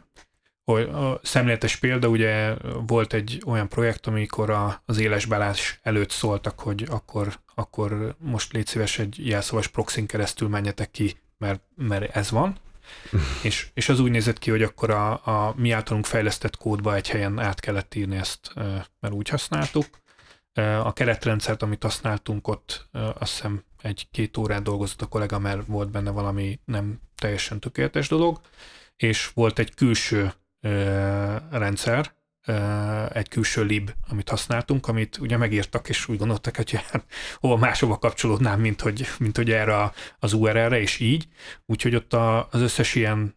[0.77, 2.53] a szemléletes példa, ugye
[2.87, 8.53] volt egy olyan projekt, amikor a, az éles belás előtt szóltak, hogy akkor, akkor most
[8.53, 12.57] légy szíves egy jelszavas proxin keresztül menjetek ki, mert, mert ez van.
[13.43, 17.09] és, és az úgy nézett ki, hogy akkor a, a mi általunk fejlesztett kódba egy
[17.09, 18.53] helyen át kellett írni ezt,
[18.99, 19.85] mert úgy használtuk.
[20.83, 26.11] A keretrendszert, amit használtunk ott, azt hiszem egy-két órát dolgozott a kollega, mert volt benne
[26.11, 28.41] valami nem teljesen tökéletes dolog,
[28.95, 30.33] és volt egy külső
[31.51, 32.17] rendszer,
[33.13, 37.05] egy külső lib, amit használtunk, amit ugye megírtak, és úgy gondoltak, hogy hát,
[37.35, 41.27] hova máshova kapcsolódnám, mint hogy, mint hogy erre az URL-re, és így.
[41.65, 43.35] Úgyhogy ott a, az összes ilyen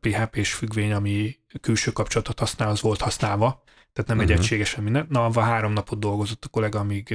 [0.00, 3.62] PHP-s függvény, ami külső kapcsolatot használ, az volt használva,
[3.98, 4.32] tehát nem uh-huh.
[4.32, 4.44] egy mhm.
[4.44, 5.06] egységesen minden.
[5.08, 7.14] Na, avval három napot dolgozott a kollega, amíg,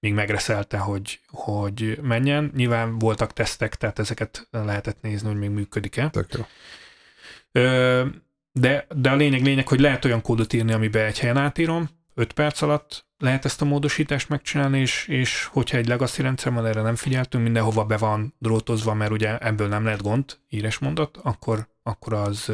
[0.00, 2.50] míg megreszelte, hogy, hogy menjen.
[2.54, 6.10] Nyilván voltak tesztek, tehát ezeket lehetett nézni, hogy még működik-e.
[6.10, 6.46] Tök jó.
[7.52, 8.06] Ö,
[8.52, 12.32] de, de a lényeg lényeg, hogy lehet olyan kódot írni, amiben egy helyen átírom, 5
[12.32, 16.82] perc alatt lehet ezt a módosítást megcsinálni, és, és hogyha egy legacy rendszer van, erre
[16.82, 21.68] nem figyeltünk, mindenhova be van drótozva, mert ugye ebből nem lehet gond, íres mondat, akkor,
[21.82, 22.52] akkor az,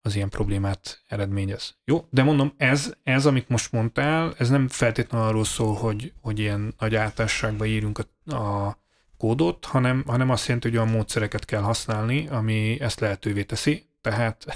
[0.00, 1.76] az ilyen problémát eredményez.
[1.84, 6.38] Jó, de mondom, ez, ez, amit most mondtál, ez nem feltétlenül arról szól, hogy, hogy
[6.38, 8.78] ilyen nagy általánosságban írjunk a, a
[9.16, 13.86] kódot, hanem, hanem azt jelenti, hogy olyan módszereket kell használni, ami ezt lehetővé teszi.
[14.00, 14.46] Tehát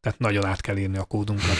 [0.00, 1.56] tehát nagyon át kell írni a kódunkat,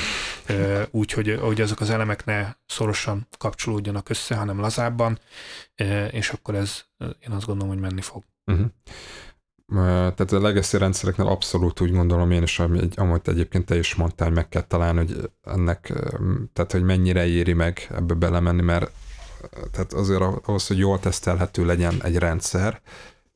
[0.91, 5.19] úgy, hogy, hogy azok az elemek ne szorosan kapcsolódjanak össze, hanem lazábban,
[6.11, 8.23] és akkor ez én azt gondolom, hogy menni fog.
[8.45, 8.67] Uh-huh.
[10.15, 12.59] Tehát a legacy rendszereknél abszolút úgy gondolom én is,
[12.95, 15.93] amit egyébként te is mondtál, hogy meg kell találni, hogy ennek,
[16.53, 18.91] tehát hogy mennyire éri meg ebbe belemenni, mert
[19.71, 22.81] tehát azért ahhoz, hogy jól tesztelhető legyen egy rendszer,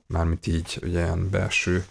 [0.07, 1.85] mármint így ugye ilyen belső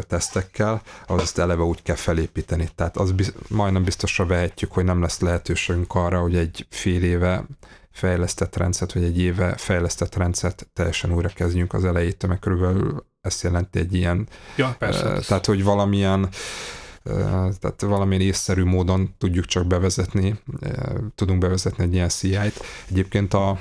[0.00, 2.68] tesztekkel, az ezt eleve úgy kell felépíteni.
[2.74, 7.46] Tehát az biz, majdnem biztosra vehetjük, hogy nem lesz lehetőségünk arra, hogy egy fél éve
[7.92, 13.42] fejlesztett rendszert, vagy egy éve fejlesztett rendszert teljesen újra kezdjünk az elejétől, meg körülbelül ezt
[13.42, 16.28] jelenti egy ilyen, ja, persze, tehát hogy valamilyen
[17.60, 20.40] tehát valamilyen észszerű módon tudjuk csak bevezetni,
[21.14, 22.64] tudunk bevezetni egy ilyen CI-t.
[22.90, 23.58] Egyébként a,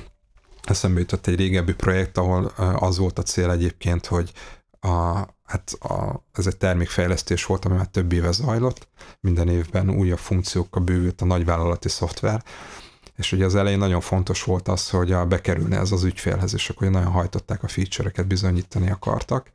[0.63, 2.45] eszembe jutott egy régebbi projekt, ahol
[2.75, 4.31] az volt a cél egyébként, hogy
[4.79, 5.21] a,
[5.53, 8.87] hát a, ez egy termékfejlesztés volt, ami már több éve zajlott,
[9.19, 12.43] minden évben újabb funkciókkal bővült a nagyvállalati szoftver,
[13.15, 16.69] és ugye az elején nagyon fontos volt az, hogy a, bekerülne ez az ügyfélhez, és
[16.69, 19.51] akkor nagyon hajtották a feature-eket, bizonyítani akartak,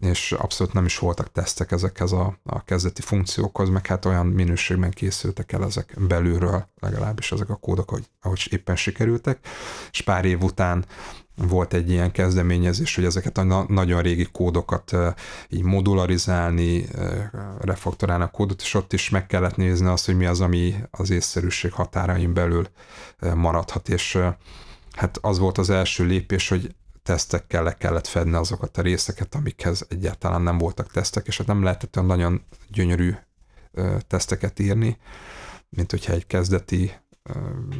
[0.00, 4.90] és abszolút nem is voltak tesztek ezekhez a, a kezdeti funkciókhoz, meg hát olyan minőségben
[4.90, 9.38] készültek el ezek belülről, legalábbis ezek a kódok, hogy, ahogy éppen sikerültek,
[9.90, 10.84] és pár év után
[11.48, 14.96] volt egy ilyen kezdeményezés, hogy ezeket a na- nagyon régi kódokat
[15.48, 16.86] így modularizálni,
[17.60, 21.10] refaktorálni a kódot, és ott is meg kellett nézni azt, hogy mi az, ami az
[21.10, 22.66] észszerűség határain belül
[23.34, 24.18] maradhat, és
[24.92, 29.86] hát az volt az első lépés, hogy tesztekkel le kellett fedni azokat a részeket, amikhez
[29.88, 33.14] egyáltalán nem voltak tesztek, és hát nem lehetett olyan nagyon gyönyörű
[34.06, 34.98] teszteket írni,
[35.68, 36.92] mint hogyha egy kezdeti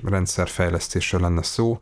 [0.05, 1.79] rendszerfejlesztésről lenne szó,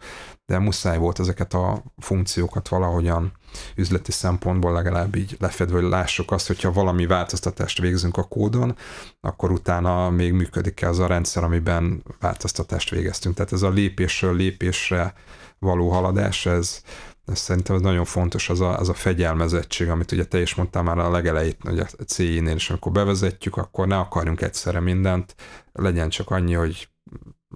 [0.47, 3.33] de muszáj volt ezeket a funkciókat valahogyan
[3.77, 8.77] üzleti szempontból legalább így lefedve, hogy lássuk azt, hogyha valami változtatást végzünk a kódon,
[9.21, 13.35] akkor utána még működik-e az a rendszer, amiben változtatást végeztünk.
[13.35, 15.15] Tehát ez a lépésről lépésre
[15.59, 16.83] való haladás, ez,
[17.27, 20.83] ez szerintem ez nagyon fontos, az a, az a fegyelmezettség, amit ugye te is mondtál
[20.83, 25.35] már a legelejét, hogy a CI-nél is, amikor bevezetjük, akkor ne akarjunk egyszerre mindent,
[25.73, 26.89] legyen csak annyi, hogy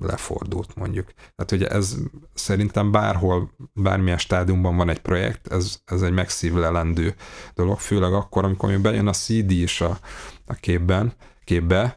[0.01, 1.12] lefordult mondjuk.
[1.14, 1.97] Tehát ugye ez
[2.34, 7.14] szerintem bárhol, bármilyen stádiumban van egy projekt, ez, ez egy megszívlelendő
[7.55, 9.99] dolog, főleg akkor, amikor még bejön a CD is a,
[10.47, 11.12] a képben,
[11.45, 11.97] képbe,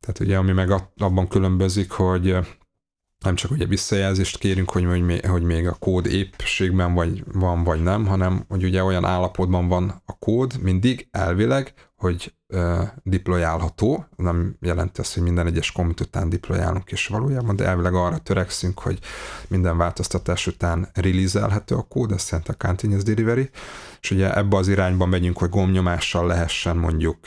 [0.00, 2.36] tehát ugye ami meg abban különbözik, hogy
[3.24, 7.64] nem csak ugye visszajelzést kérünk, hogy, hogy, még, hogy még a kód épségben vagy, van
[7.64, 14.06] vagy nem, hanem hogy ugye olyan állapotban van a kód mindig elvileg, hogy uh, deployálható,
[14.16, 18.78] nem jelenti azt, hogy minden egyes commit után deployálunk is valójában, de elvileg arra törekszünk,
[18.78, 18.98] hogy
[19.48, 23.50] minden változtatás után release a kód, ezt jelenti a continuous delivery,
[24.00, 27.18] és ugye ebbe az irányba megyünk, hogy gomnyomással lehessen mondjuk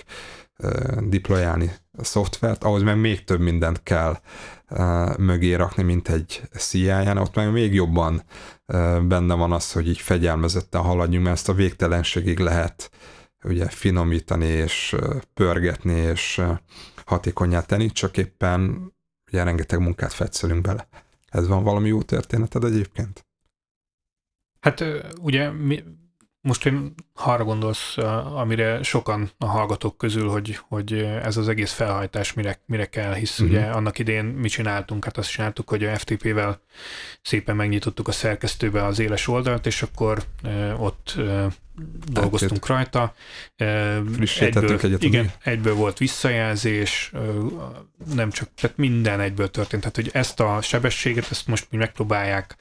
[0.58, 0.72] uh,
[1.10, 4.20] deployálni a szoftvert, ahhoz meg még több mindent kell
[5.18, 8.24] mögé rakni, mint egy CI-ján, ott meg még jobban
[9.02, 12.92] benne van az, hogy így fegyelmezetten haladjunk, mert ezt a végtelenségig lehet
[13.44, 14.96] ugye finomítani és
[15.34, 16.42] pörgetni és
[17.06, 18.92] hatékonyá tenni, csak éppen
[19.28, 20.88] ugye rengeteg munkát fetszelünk bele.
[21.28, 23.26] Ez van valami jó történeted egyébként?
[24.60, 24.84] Hát
[25.22, 25.84] ugye mi,
[26.46, 27.98] most én arra gondolsz,
[28.36, 33.40] amire sokan a hallgatók közül, hogy, hogy ez az egész felhajtás mire, mire kell, hisz
[33.40, 33.56] uh-huh.
[33.56, 36.62] ugye annak idén mi csináltunk, hát azt csináltuk, hogy a FTP-vel
[37.22, 40.24] szépen megnyitottuk a szerkesztőbe az éles oldalt, és akkor
[40.78, 41.18] ott
[42.06, 43.14] dolgoztunk rajta.
[44.14, 45.04] Frissítettünk egyet.
[45.04, 47.12] Igen, egyből volt visszajelzés,
[48.16, 49.82] nem csak, tehát minden egyből történt.
[49.82, 52.58] Tehát, hogy ezt a sebességet, ezt most mi megpróbálják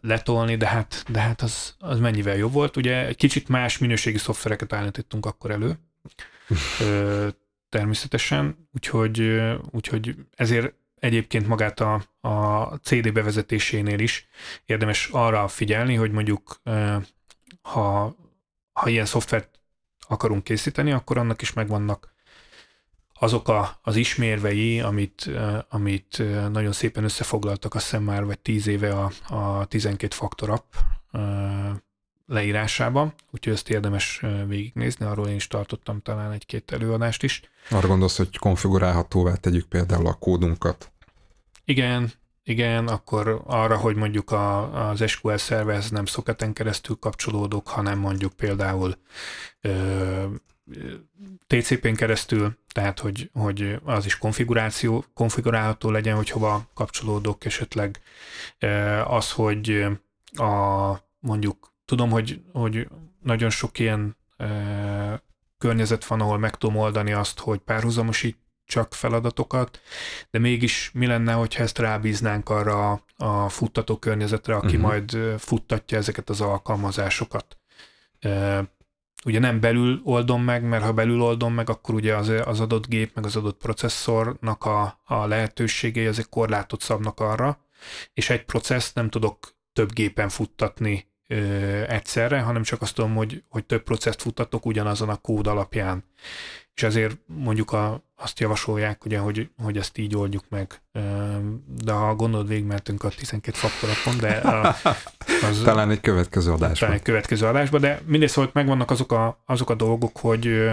[0.00, 2.76] letolni, de hát, de hát az, az mennyivel jobb volt.
[2.76, 5.78] Ugye egy kicsit más minőségi szoftvereket állítottunk akkor elő,
[7.68, 9.40] természetesen, úgyhogy,
[9.70, 14.28] úgyhogy ezért egyébként magát a, a CD bevezetésénél is
[14.64, 16.60] érdemes arra figyelni, hogy mondjuk
[17.62, 18.16] ha,
[18.72, 19.60] ha ilyen szoftvert
[19.98, 22.11] akarunk készíteni, akkor annak is megvannak
[23.22, 25.30] azok a, az ismérvei, amit,
[25.68, 30.74] amit nagyon szépen összefoglaltak, azt hiszem már vagy tíz éve a, a 12 faktor app
[32.26, 37.40] leírásában, úgyhogy ezt érdemes végignézni, arról én is tartottam talán egy-két előadást is.
[37.70, 40.92] Arra gondolsz, hogy konfigurálhatóvá tegyük például a kódunkat?
[41.64, 42.12] Igen,
[42.44, 48.32] igen, akkor arra, hogy mondjuk a, az SQL szerverhez nem szoketen keresztül kapcsolódok, hanem mondjuk
[48.32, 48.96] például
[49.60, 50.24] ö,
[51.46, 58.00] TCP-n keresztül, tehát hogy, hogy az is konfiguráció, konfigurálható legyen, hogy hova kapcsolódok, esetleg
[59.04, 59.86] az, hogy
[60.32, 62.88] a, mondjuk tudom, hogy, hogy
[63.22, 64.16] nagyon sok ilyen
[65.58, 69.80] környezet van, ahol meg tudom oldani azt, hogy párhuzamosít csak feladatokat,
[70.30, 74.82] de mégis mi lenne, hogyha ezt rábíznánk arra a futtató környezetre, aki uh-huh.
[74.82, 77.56] majd futtatja ezeket az alkalmazásokat.
[79.24, 82.86] Ugye nem belül oldom meg, mert ha belül oldom meg, akkor ugye az, az adott
[82.86, 87.58] gép, meg az adott processzornak a, a lehetőségei azért korlátot szabnak arra,
[88.14, 91.36] és egy processzt nem tudok több gépen futtatni ö,
[91.88, 96.04] egyszerre, hanem csak azt tudom, hogy, hogy több processzt futtatok ugyanazon a kód alapján
[96.74, 100.82] és ezért mondjuk a, azt javasolják, ugye, hogy, hogy ezt így oldjuk meg.
[101.84, 104.76] De ha gondolod, végigmentünk a 12 faktorokon, de a,
[105.50, 106.74] az, talán egy következő adásban.
[106.74, 110.70] Talán egy következő adásban, de mindegy szóval megvannak azok a, azok a dolgok, hogy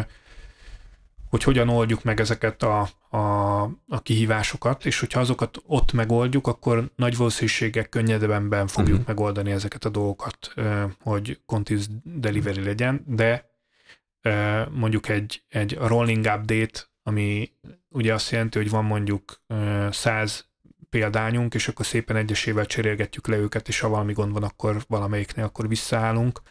[1.30, 6.92] hogy hogyan oldjuk meg ezeket a, a, a kihívásokat, és hogyha azokat ott megoldjuk, akkor
[6.96, 9.08] nagy valószínűséggel könnyedebben fogjuk uh-huh.
[9.08, 10.54] megoldani ezeket a dolgokat,
[11.04, 13.49] hogy continuous delivery legyen, de
[14.72, 17.52] mondjuk egy, egy rolling update, ami
[17.90, 19.44] ugye azt jelenti, hogy van mondjuk
[19.90, 20.48] 100
[20.90, 25.46] példányunk, és akkor szépen egyesével cserélgetjük le őket, és ha valami gond van, akkor valamelyiknél
[25.46, 26.42] akkor visszaállunk.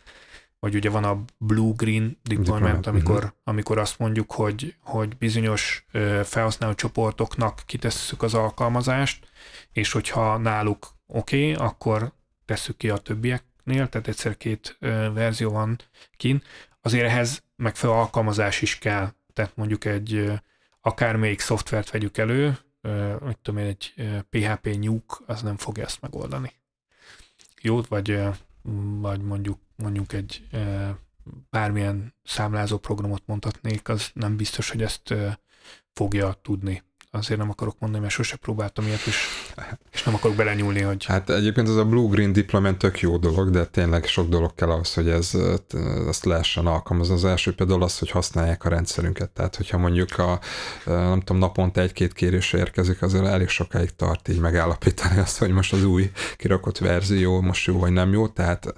[0.61, 3.31] Vagy ugye van a blue-green deployment, amikor, uh-huh.
[3.45, 5.87] amikor azt mondjuk, hogy, hogy bizonyos
[6.25, 9.29] felhasználó csoportoknak kitesszük az alkalmazást,
[9.73, 12.13] és hogyha náluk oké, okay, akkor
[12.45, 14.77] tesszük ki a többieknél, tehát egyszer két
[15.15, 15.79] verzió van
[16.17, 16.43] kin.
[16.81, 19.13] Azért ehhez megfelelő alkalmazás is kell.
[19.33, 20.33] Tehát mondjuk egy
[20.81, 22.59] akármelyik szoftvert vegyük elő,
[23.21, 23.95] mit tudom én, egy
[24.31, 26.53] PHP nyúk, az nem fogja ezt megoldani.
[27.61, 28.21] Jó, vagy,
[29.01, 30.47] vagy mondjuk, mondjuk egy
[31.51, 35.15] bármilyen számlázó programot mondhatnék, az nem biztos, hogy ezt
[35.93, 36.83] fogja tudni.
[37.19, 39.27] Azért nem akarok mondani, mert sose próbáltam ilyet, és,
[39.93, 41.05] és nem akarok belenyúlni, hogy...
[41.05, 44.95] Hát egyébként ez a Blue-Green deployment tök jó dolog, de tényleg sok dolog kell ahhoz,
[44.95, 45.31] hogy ez,
[46.09, 47.15] ezt lehessen alkalmazni.
[47.15, 49.31] Az első például az, hogy használják a rendszerünket.
[49.31, 50.41] Tehát, hogyha mondjuk a,
[50.85, 55.73] nem tudom, naponta egy-két kérés érkezik, azért elég sokáig tart így megállapítani azt, hogy most
[55.73, 58.29] az új kirakott verzió most jó vagy nem jó.
[58.29, 58.75] Tehát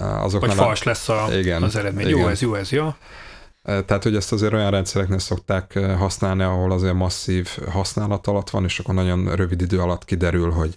[0.00, 0.54] azoknál...
[0.54, 2.06] Vagy fals lesz a, igen, az eredmény.
[2.06, 2.18] Igen.
[2.18, 2.94] Jó ez, jó ez, jó.
[3.66, 8.78] Tehát, hogy ezt azért olyan rendszereknél szokták használni, ahol azért masszív használat alatt van, és
[8.78, 10.76] akkor nagyon rövid idő alatt kiderül, hogy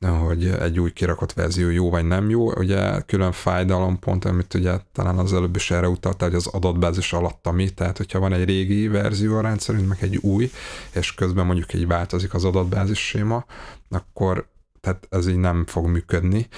[0.00, 2.52] hogy egy új kirakott verzió jó vagy nem jó.
[2.52, 7.52] Ugye külön fájdalompont, amit ugye talán az előbb is erre utalta, hogy az adatbázis alatt
[7.52, 10.50] mi, tehát hogyha van egy régi verzió a rendszerünk, meg egy új,
[10.92, 13.44] és közben mondjuk egy változik az adatbázis séma,
[13.90, 14.48] akkor
[14.80, 16.48] tehát ez így nem fog működni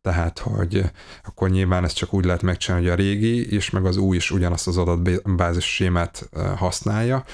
[0.00, 0.90] tehát hogy
[1.24, 4.30] akkor nyilván ezt csak úgy lehet megcsinálni, hogy a régi és meg az új is
[4.30, 7.24] ugyanazt az adatbázis sémát használja,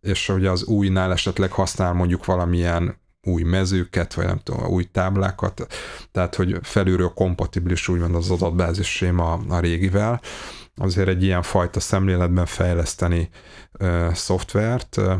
[0.00, 5.66] és ugye az újnál esetleg használ mondjuk valamilyen új mezőket, vagy nem tudom, új táblákat,
[6.12, 10.20] tehát hogy felülről kompatibilis úgymond az adatbázis séma a régivel,
[10.76, 13.28] azért egy ilyen fajta szemléletben fejleszteni
[13.80, 15.12] uh, szoftvert, uh,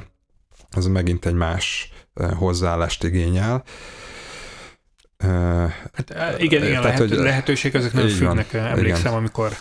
[0.70, 3.64] az megint egy más uh, hozzáállást igényel,
[5.20, 8.50] Hát igen, igen tehát, lehet, hogy lehetőség, ezek nem függnek.
[8.50, 9.12] Van, Emlékszem, igen.
[9.12, 9.56] amikor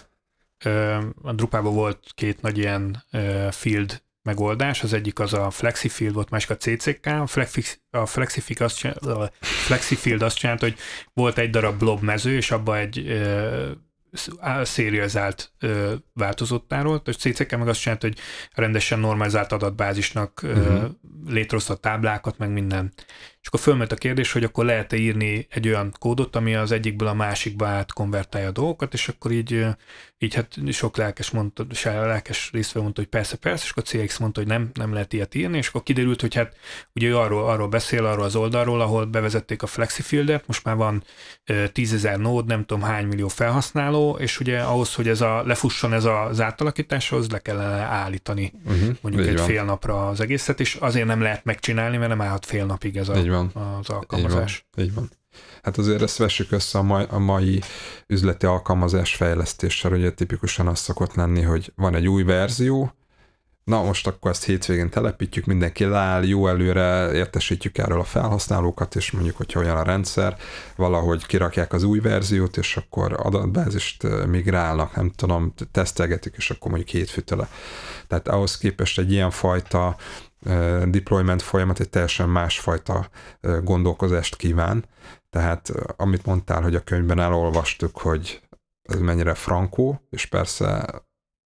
[1.22, 3.04] a Drupában volt két nagy ilyen
[3.50, 8.62] field megoldás, az egyik az a FlexiField volt, másik a CCK, a, Flexi, a Flexifield
[8.62, 10.78] azt, csinálta, a FlexiField azt csinálta, hogy
[11.14, 13.22] volt egy darab blob mező, és abba egy
[14.62, 15.54] szérializált
[16.14, 18.20] változottáról, és CCK meg azt csinálta, hogy
[18.54, 20.90] rendesen normalizált adatbázisnak uh-huh.
[21.28, 22.94] létrehozta táblákat, meg minden.
[23.42, 27.08] És akkor fölmet a kérdés, hogy akkor lehet-e írni egy olyan kódot, ami az egyikből
[27.08, 29.66] a másikba átkonvertálja a dolgokat, és akkor így,
[30.18, 34.40] így hát sok lelkes mondta, lelkes részve mondta, hogy persze, persze, és akkor CX mondta,
[34.40, 36.56] hogy nem, nem lehet ilyet írni, és akkor kiderült, hogy hát
[36.94, 41.04] ugye arról, arról beszél, arról az oldalról, ahol bevezették a FlexiFieldet, most már van
[41.72, 46.06] tízezer nód, nem tudom hány millió felhasználó, és ugye ahhoz, hogy ez a, lefusson ez
[46.06, 49.46] az átalakításhoz, le kellene állítani uh-huh, mondjuk egy van.
[49.46, 53.10] fél napra az egészet, és azért nem lehet megcsinálni, mert nem állhat fél napig ez
[53.10, 53.76] a így van.
[53.80, 54.66] az alkalmazás.
[54.76, 54.86] Így van.
[54.86, 55.18] Így van.
[55.64, 57.62] Hát azért ezt vessük össze a mai, a mai
[58.08, 62.94] üzleti alkalmazás fejlesztéssel, ugye tipikusan az szokott lenni, hogy van egy új verzió,
[63.70, 69.12] na most akkor ezt hétvégén telepítjük, mindenki leáll, jó előre értesítjük erről a felhasználókat, és
[69.12, 70.38] mondjuk, hogyha olyan a rendszer,
[70.76, 76.90] valahogy kirakják az új verziót, és akkor adatbázist migrálnak, nem tudom, tesztelgetik, és akkor mondjuk
[76.90, 77.48] hétfőtől.
[78.08, 79.96] Tehát ahhoz képest egy ilyen fajta
[80.86, 83.10] deployment folyamat egy teljesen másfajta
[83.64, 84.86] gondolkozást kíván.
[85.30, 88.42] Tehát amit mondtál, hogy a könyvben elolvastuk, hogy
[88.82, 90.86] ez mennyire frankó, és persze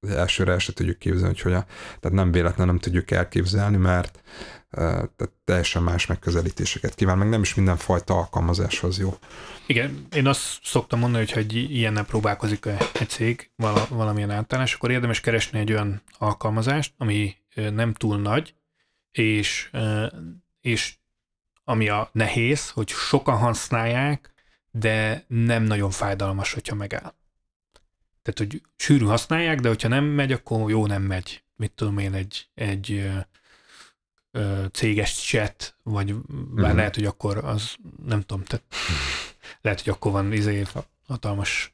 [0.08, 1.66] elsőre el se tudjuk képzelni, hogy hogyan.
[2.00, 4.22] Tehát nem véletlen nem tudjuk elképzelni, mert
[4.70, 9.14] tehát teljesen más megközelítéseket kíván, meg nem is mindenfajta alkalmazáshoz jó.
[9.66, 12.66] Igen, én azt szoktam mondani, hogy ha egy ilyennel próbálkozik
[13.00, 13.52] egy cég
[13.90, 18.56] valamilyen általános, akkor érdemes keresni egy olyan alkalmazást, ami nem túl nagy,
[19.12, 19.72] és,
[20.62, 20.96] és
[21.64, 24.34] ami a nehéz, hogy sokan használják,
[24.72, 27.14] de nem nagyon fájdalmas, hogyha megáll.
[28.22, 31.44] Tehát, hogy sűrű használják, de hogyha nem megy, akkor jó nem megy.
[31.56, 33.20] Mit tudom én, egy, egy ö,
[34.32, 36.26] ö, céges chat, vagy bár
[36.62, 36.76] uh-huh.
[36.76, 38.66] lehet, hogy akkor az, nem tudom, tehát
[39.62, 40.64] lehet, hogy akkor van izé
[41.08, 41.74] hatalmas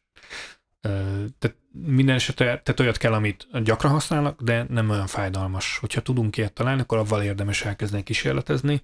[1.39, 5.77] tehát minden esetre tehát olyat kell, amit gyakran használnak, de nem olyan fájdalmas.
[5.77, 8.81] Hogyha tudunk ilyet találni, akkor avval érdemes elkezdeni kísérletezni,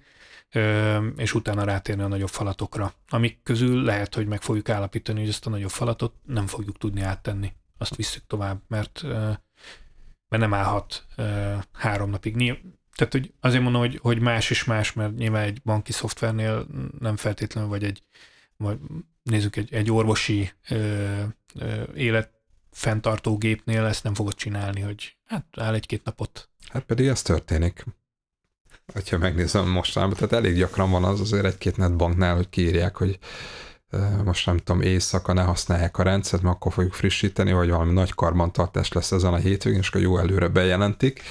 [1.16, 5.46] és utána rátérni a nagyobb falatokra, amik közül lehet, hogy meg fogjuk állapítani, hogy ezt
[5.46, 7.52] a nagyobb falatot nem fogjuk tudni áttenni.
[7.78, 9.02] Azt visszük tovább, mert,
[10.28, 11.06] mert nem állhat
[11.72, 12.36] három napig.
[12.94, 16.66] Tehát hogy azért mondom, hogy, hogy más is más, mert nyilván egy banki szoftvernél
[16.98, 18.02] nem feltétlenül, vagy egy
[18.64, 18.78] vagy
[19.22, 21.22] nézzük egy, egy orvosi ö,
[21.54, 22.30] ö, élet
[22.70, 26.48] fenntartó gépnél ezt nem fogod csinálni, hogy hát áll egy-két napot.
[26.68, 27.84] Hát pedig ez történik.
[29.10, 33.18] Ha megnézem mostanában, tehát elég gyakran van az azért egy-két netbanknál, hogy kiírják, hogy
[34.24, 38.14] most nem tudom, éjszaka ne használják a rendszert, mert akkor fogjuk frissíteni, vagy valami nagy
[38.14, 41.22] karbantartás lesz ezen a hétvégén, és akkor jó előre bejelentik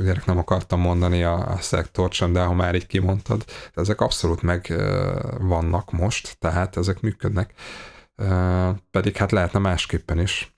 [0.00, 3.44] azért nem akartam mondani a, a szektort sem, de ha már így kimondtad,
[3.74, 4.74] ezek abszolút meg
[5.38, 7.52] vannak most, tehát ezek működnek,
[8.90, 10.54] pedig hát lehetne másképpen is.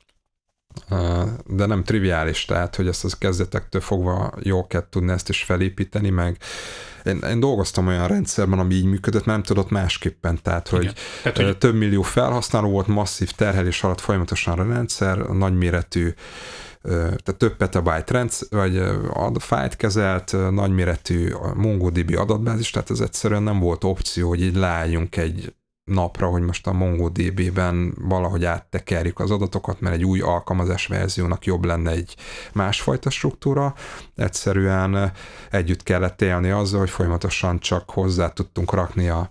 [1.47, 6.11] De nem triviális, tehát, hogy ezt az kezdetektől fogva jól kell tudni ezt is felépíteni,
[6.11, 6.39] meg
[7.05, 11.59] én, én dolgoztam olyan rendszerben, ami így működött, nem tudott másképpen, tehát, hogy, tehát, hogy
[11.59, 16.15] több millió felhasználó volt, masszív terhelés alatt folyamatosan a rendszer, nagyméretű
[16.83, 18.83] tehát több petabyte rendsz, vagy
[19.39, 25.55] fájt kezelt, nagyméretű MongoDB adatbázis, tehát ez egyszerűen nem volt opció, hogy így leálljunk egy
[25.85, 31.65] napra, hogy most a MongoDB-ben valahogy áttekerjük az adatokat, mert egy új alkalmazás verziónak jobb
[31.65, 32.17] lenne egy
[32.53, 33.75] másfajta struktúra.
[34.15, 35.13] Egyszerűen
[35.51, 39.31] együtt kellett élni azzal, hogy folyamatosan csak hozzá tudtunk rakni a,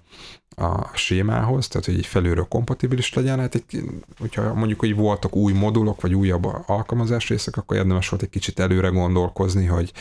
[0.56, 3.39] a sémához, tehát hogy így felülről kompatibilis legyen.
[3.39, 3.84] Hát egy,
[4.20, 8.60] hogyha mondjuk, hogy voltak új modulok, vagy újabb alkalmazás részek, akkor érdemes volt egy kicsit
[8.60, 9.91] előre gondolkozni, hogy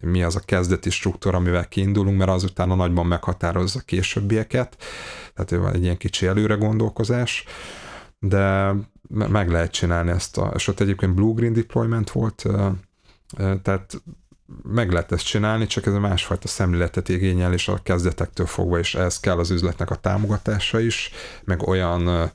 [0.00, 4.76] mi az a kezdeti struktúra, amivel kiindulunk, mert azután a nagyban meghatározza későbbieket.
[5.34, 7.44] Tehát van egy ilyen kicsi előre gondolkozás,
[8.18, 8.74] de
[9.08, 12.46] meg lehet csinálni ezt a, és ott egyébként blue-green deployment volt,
[13.62, 14.02] tehát
[14.62, 18.94] meg lehet ezt csinálni, csak ez a másfajta szemléletet igényel, és a kezdetektől fogva is
[18.94, 21.10] ehhez kell az üzletnek a támogatása is,
[21.44, 22.32] meg olyan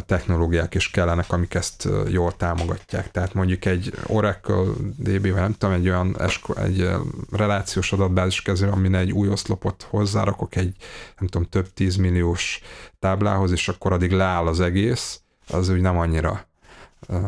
[0.00, 3.10] technológiák is kellenek, amik ezt jól támogatják.
[3.10, 4.62] Tehát mondjuk egy Oracle
[4.98, 6.16] DB, vagy nem tudom, egy olyan
[6.54, 6.90] egy
[7.30, 10.74] relációs adatbázis kező, amin egy új oszlopot hozzárakok egy,
[11.18, 12.60] nem tudom, több tízmilliós
[12.98, 16.46] táblához, és akkor addig leáll az egész, az úgy nem annyira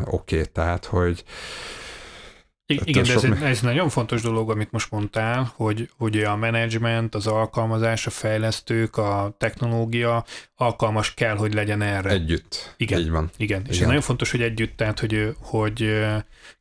[0.05, 0.39] oké.
[0.39, 0.51] Okay.
[0.51, 1.23] Tehát, hogy
[2.67, 7.15] igen, de ez, egy, ez nagyon fontos dolog, amit most mondtál, hogy, hogy a menedzsment,
[7.15, 12.09] az alkalmazás, a fejlesztők, a technológia alkalmas kell, hogy legyen erre.
[12.09, 12.73] Együtt.
[12.77, 12.99] Igen.
[12.99, 13.31] Így van.
[13.37, 13.61] Igen.
[13.61, 13.81] És igen.
[13.81, 16.05] ez nagyon fontos, hogy együtt, tehát, hogy, hogy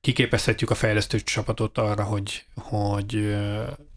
[0.00, 3.36] kiképezhetjük a fejlesztő csapatot arra, hogy, hogy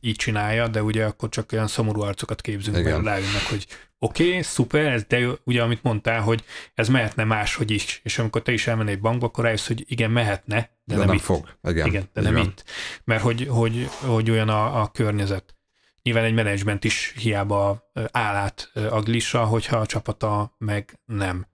[0.08, 3.68] így csinálja, de ugye akkor csak olyan szomorú arcokat képzünk, mert rájönnek, hogy
[4.00, 6.44] oké, okay, szuper, ez de ugye amit mondtál, hogy
[6.74, 10.12] ez mehetne máshogy is, és amikor te is elmennél egy bankba, akkor rájössz, hogy igen,
[10.12, 11.22] mehetne, de, de nem, nem itt.
[11.22, 11.58] fog.
[11.64, 12.44] Igen, igen de nem van.
[12.44, 12.64] itt.
[13.04, 15.56] Mert hogy, hogy, hogy olyan a, a környezet.
[16.04, 21.48] Nyilván egy menedzsment is hiába áll át a glissa, hogyha a csapata meg nem.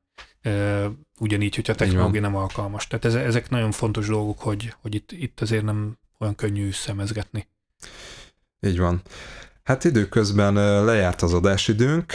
[1.20, 2.88] Ugyanígy, hogyha a technológia nem alkalmas.
[2.88, 7.48] Tehát ez, ezek nagyon fontos dolgok, hogy, hogy itt, itt azért nem olyan könnyű szemezgetni.
[8.66, 9.02] Így van.
[9.64, 10.54] Hát időközben
[10.86, 12.14] lejárt az adásidőnk,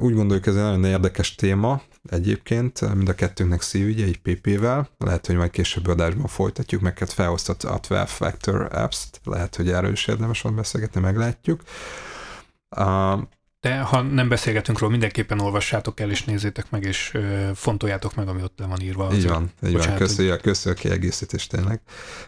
[0.00, 5.26] úgy gondoljuk ez egy nagyon érdekes téma egyébként, mind a kettőnknek szívügye, egy PP-vel, lehet,
[5.26, 9.92] hogy majd később adásban folytatjuk, meg hát felhoztat a 12 Factor Apps-t, lehet, hogy erről
[9.92, 11.62] is érdemes van beszélgetni, meglátjuk.
[13.66, 17.18] De ha nem beszélgetünk róla, mindenképpen olvassátok el, és nézzétek meg, és
[17.54, 19.12] fontoljátok meg, ami ott le van írva.
[19.14, 20.06] Így van, így Bocsánat, van.
[20.06, 21.80] Köszönjük, köszönjük a kiegészítést tényleg.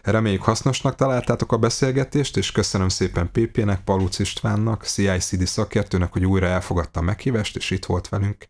[0.03, 6.47] Reméljük hasznosnak találtátok a beszélgetést, és köszönöm szépen PP-nek, Paluc Istvánnak, CICD szakértőnek, hogy újra
[6.47, 8.49] elfogadta a meghívást, és itt volt velünk.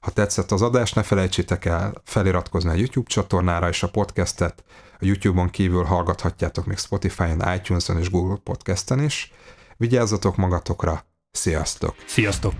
[0.00, 4.64] Ha tetszett az adás, ne felejtsétek el feliratkozni a YouTube csatornára és a podcastet.
[4.92, 9.32] A YouTube-on kívül hallgathatjátok még Spotify-on, iTunes-on és Google Podcast-en is.
[9.76, 11.04] Vigyázzatok magatokra,
[11.36, 11.94] Sziasztok!
[12.06, 12.52] Sziasztok!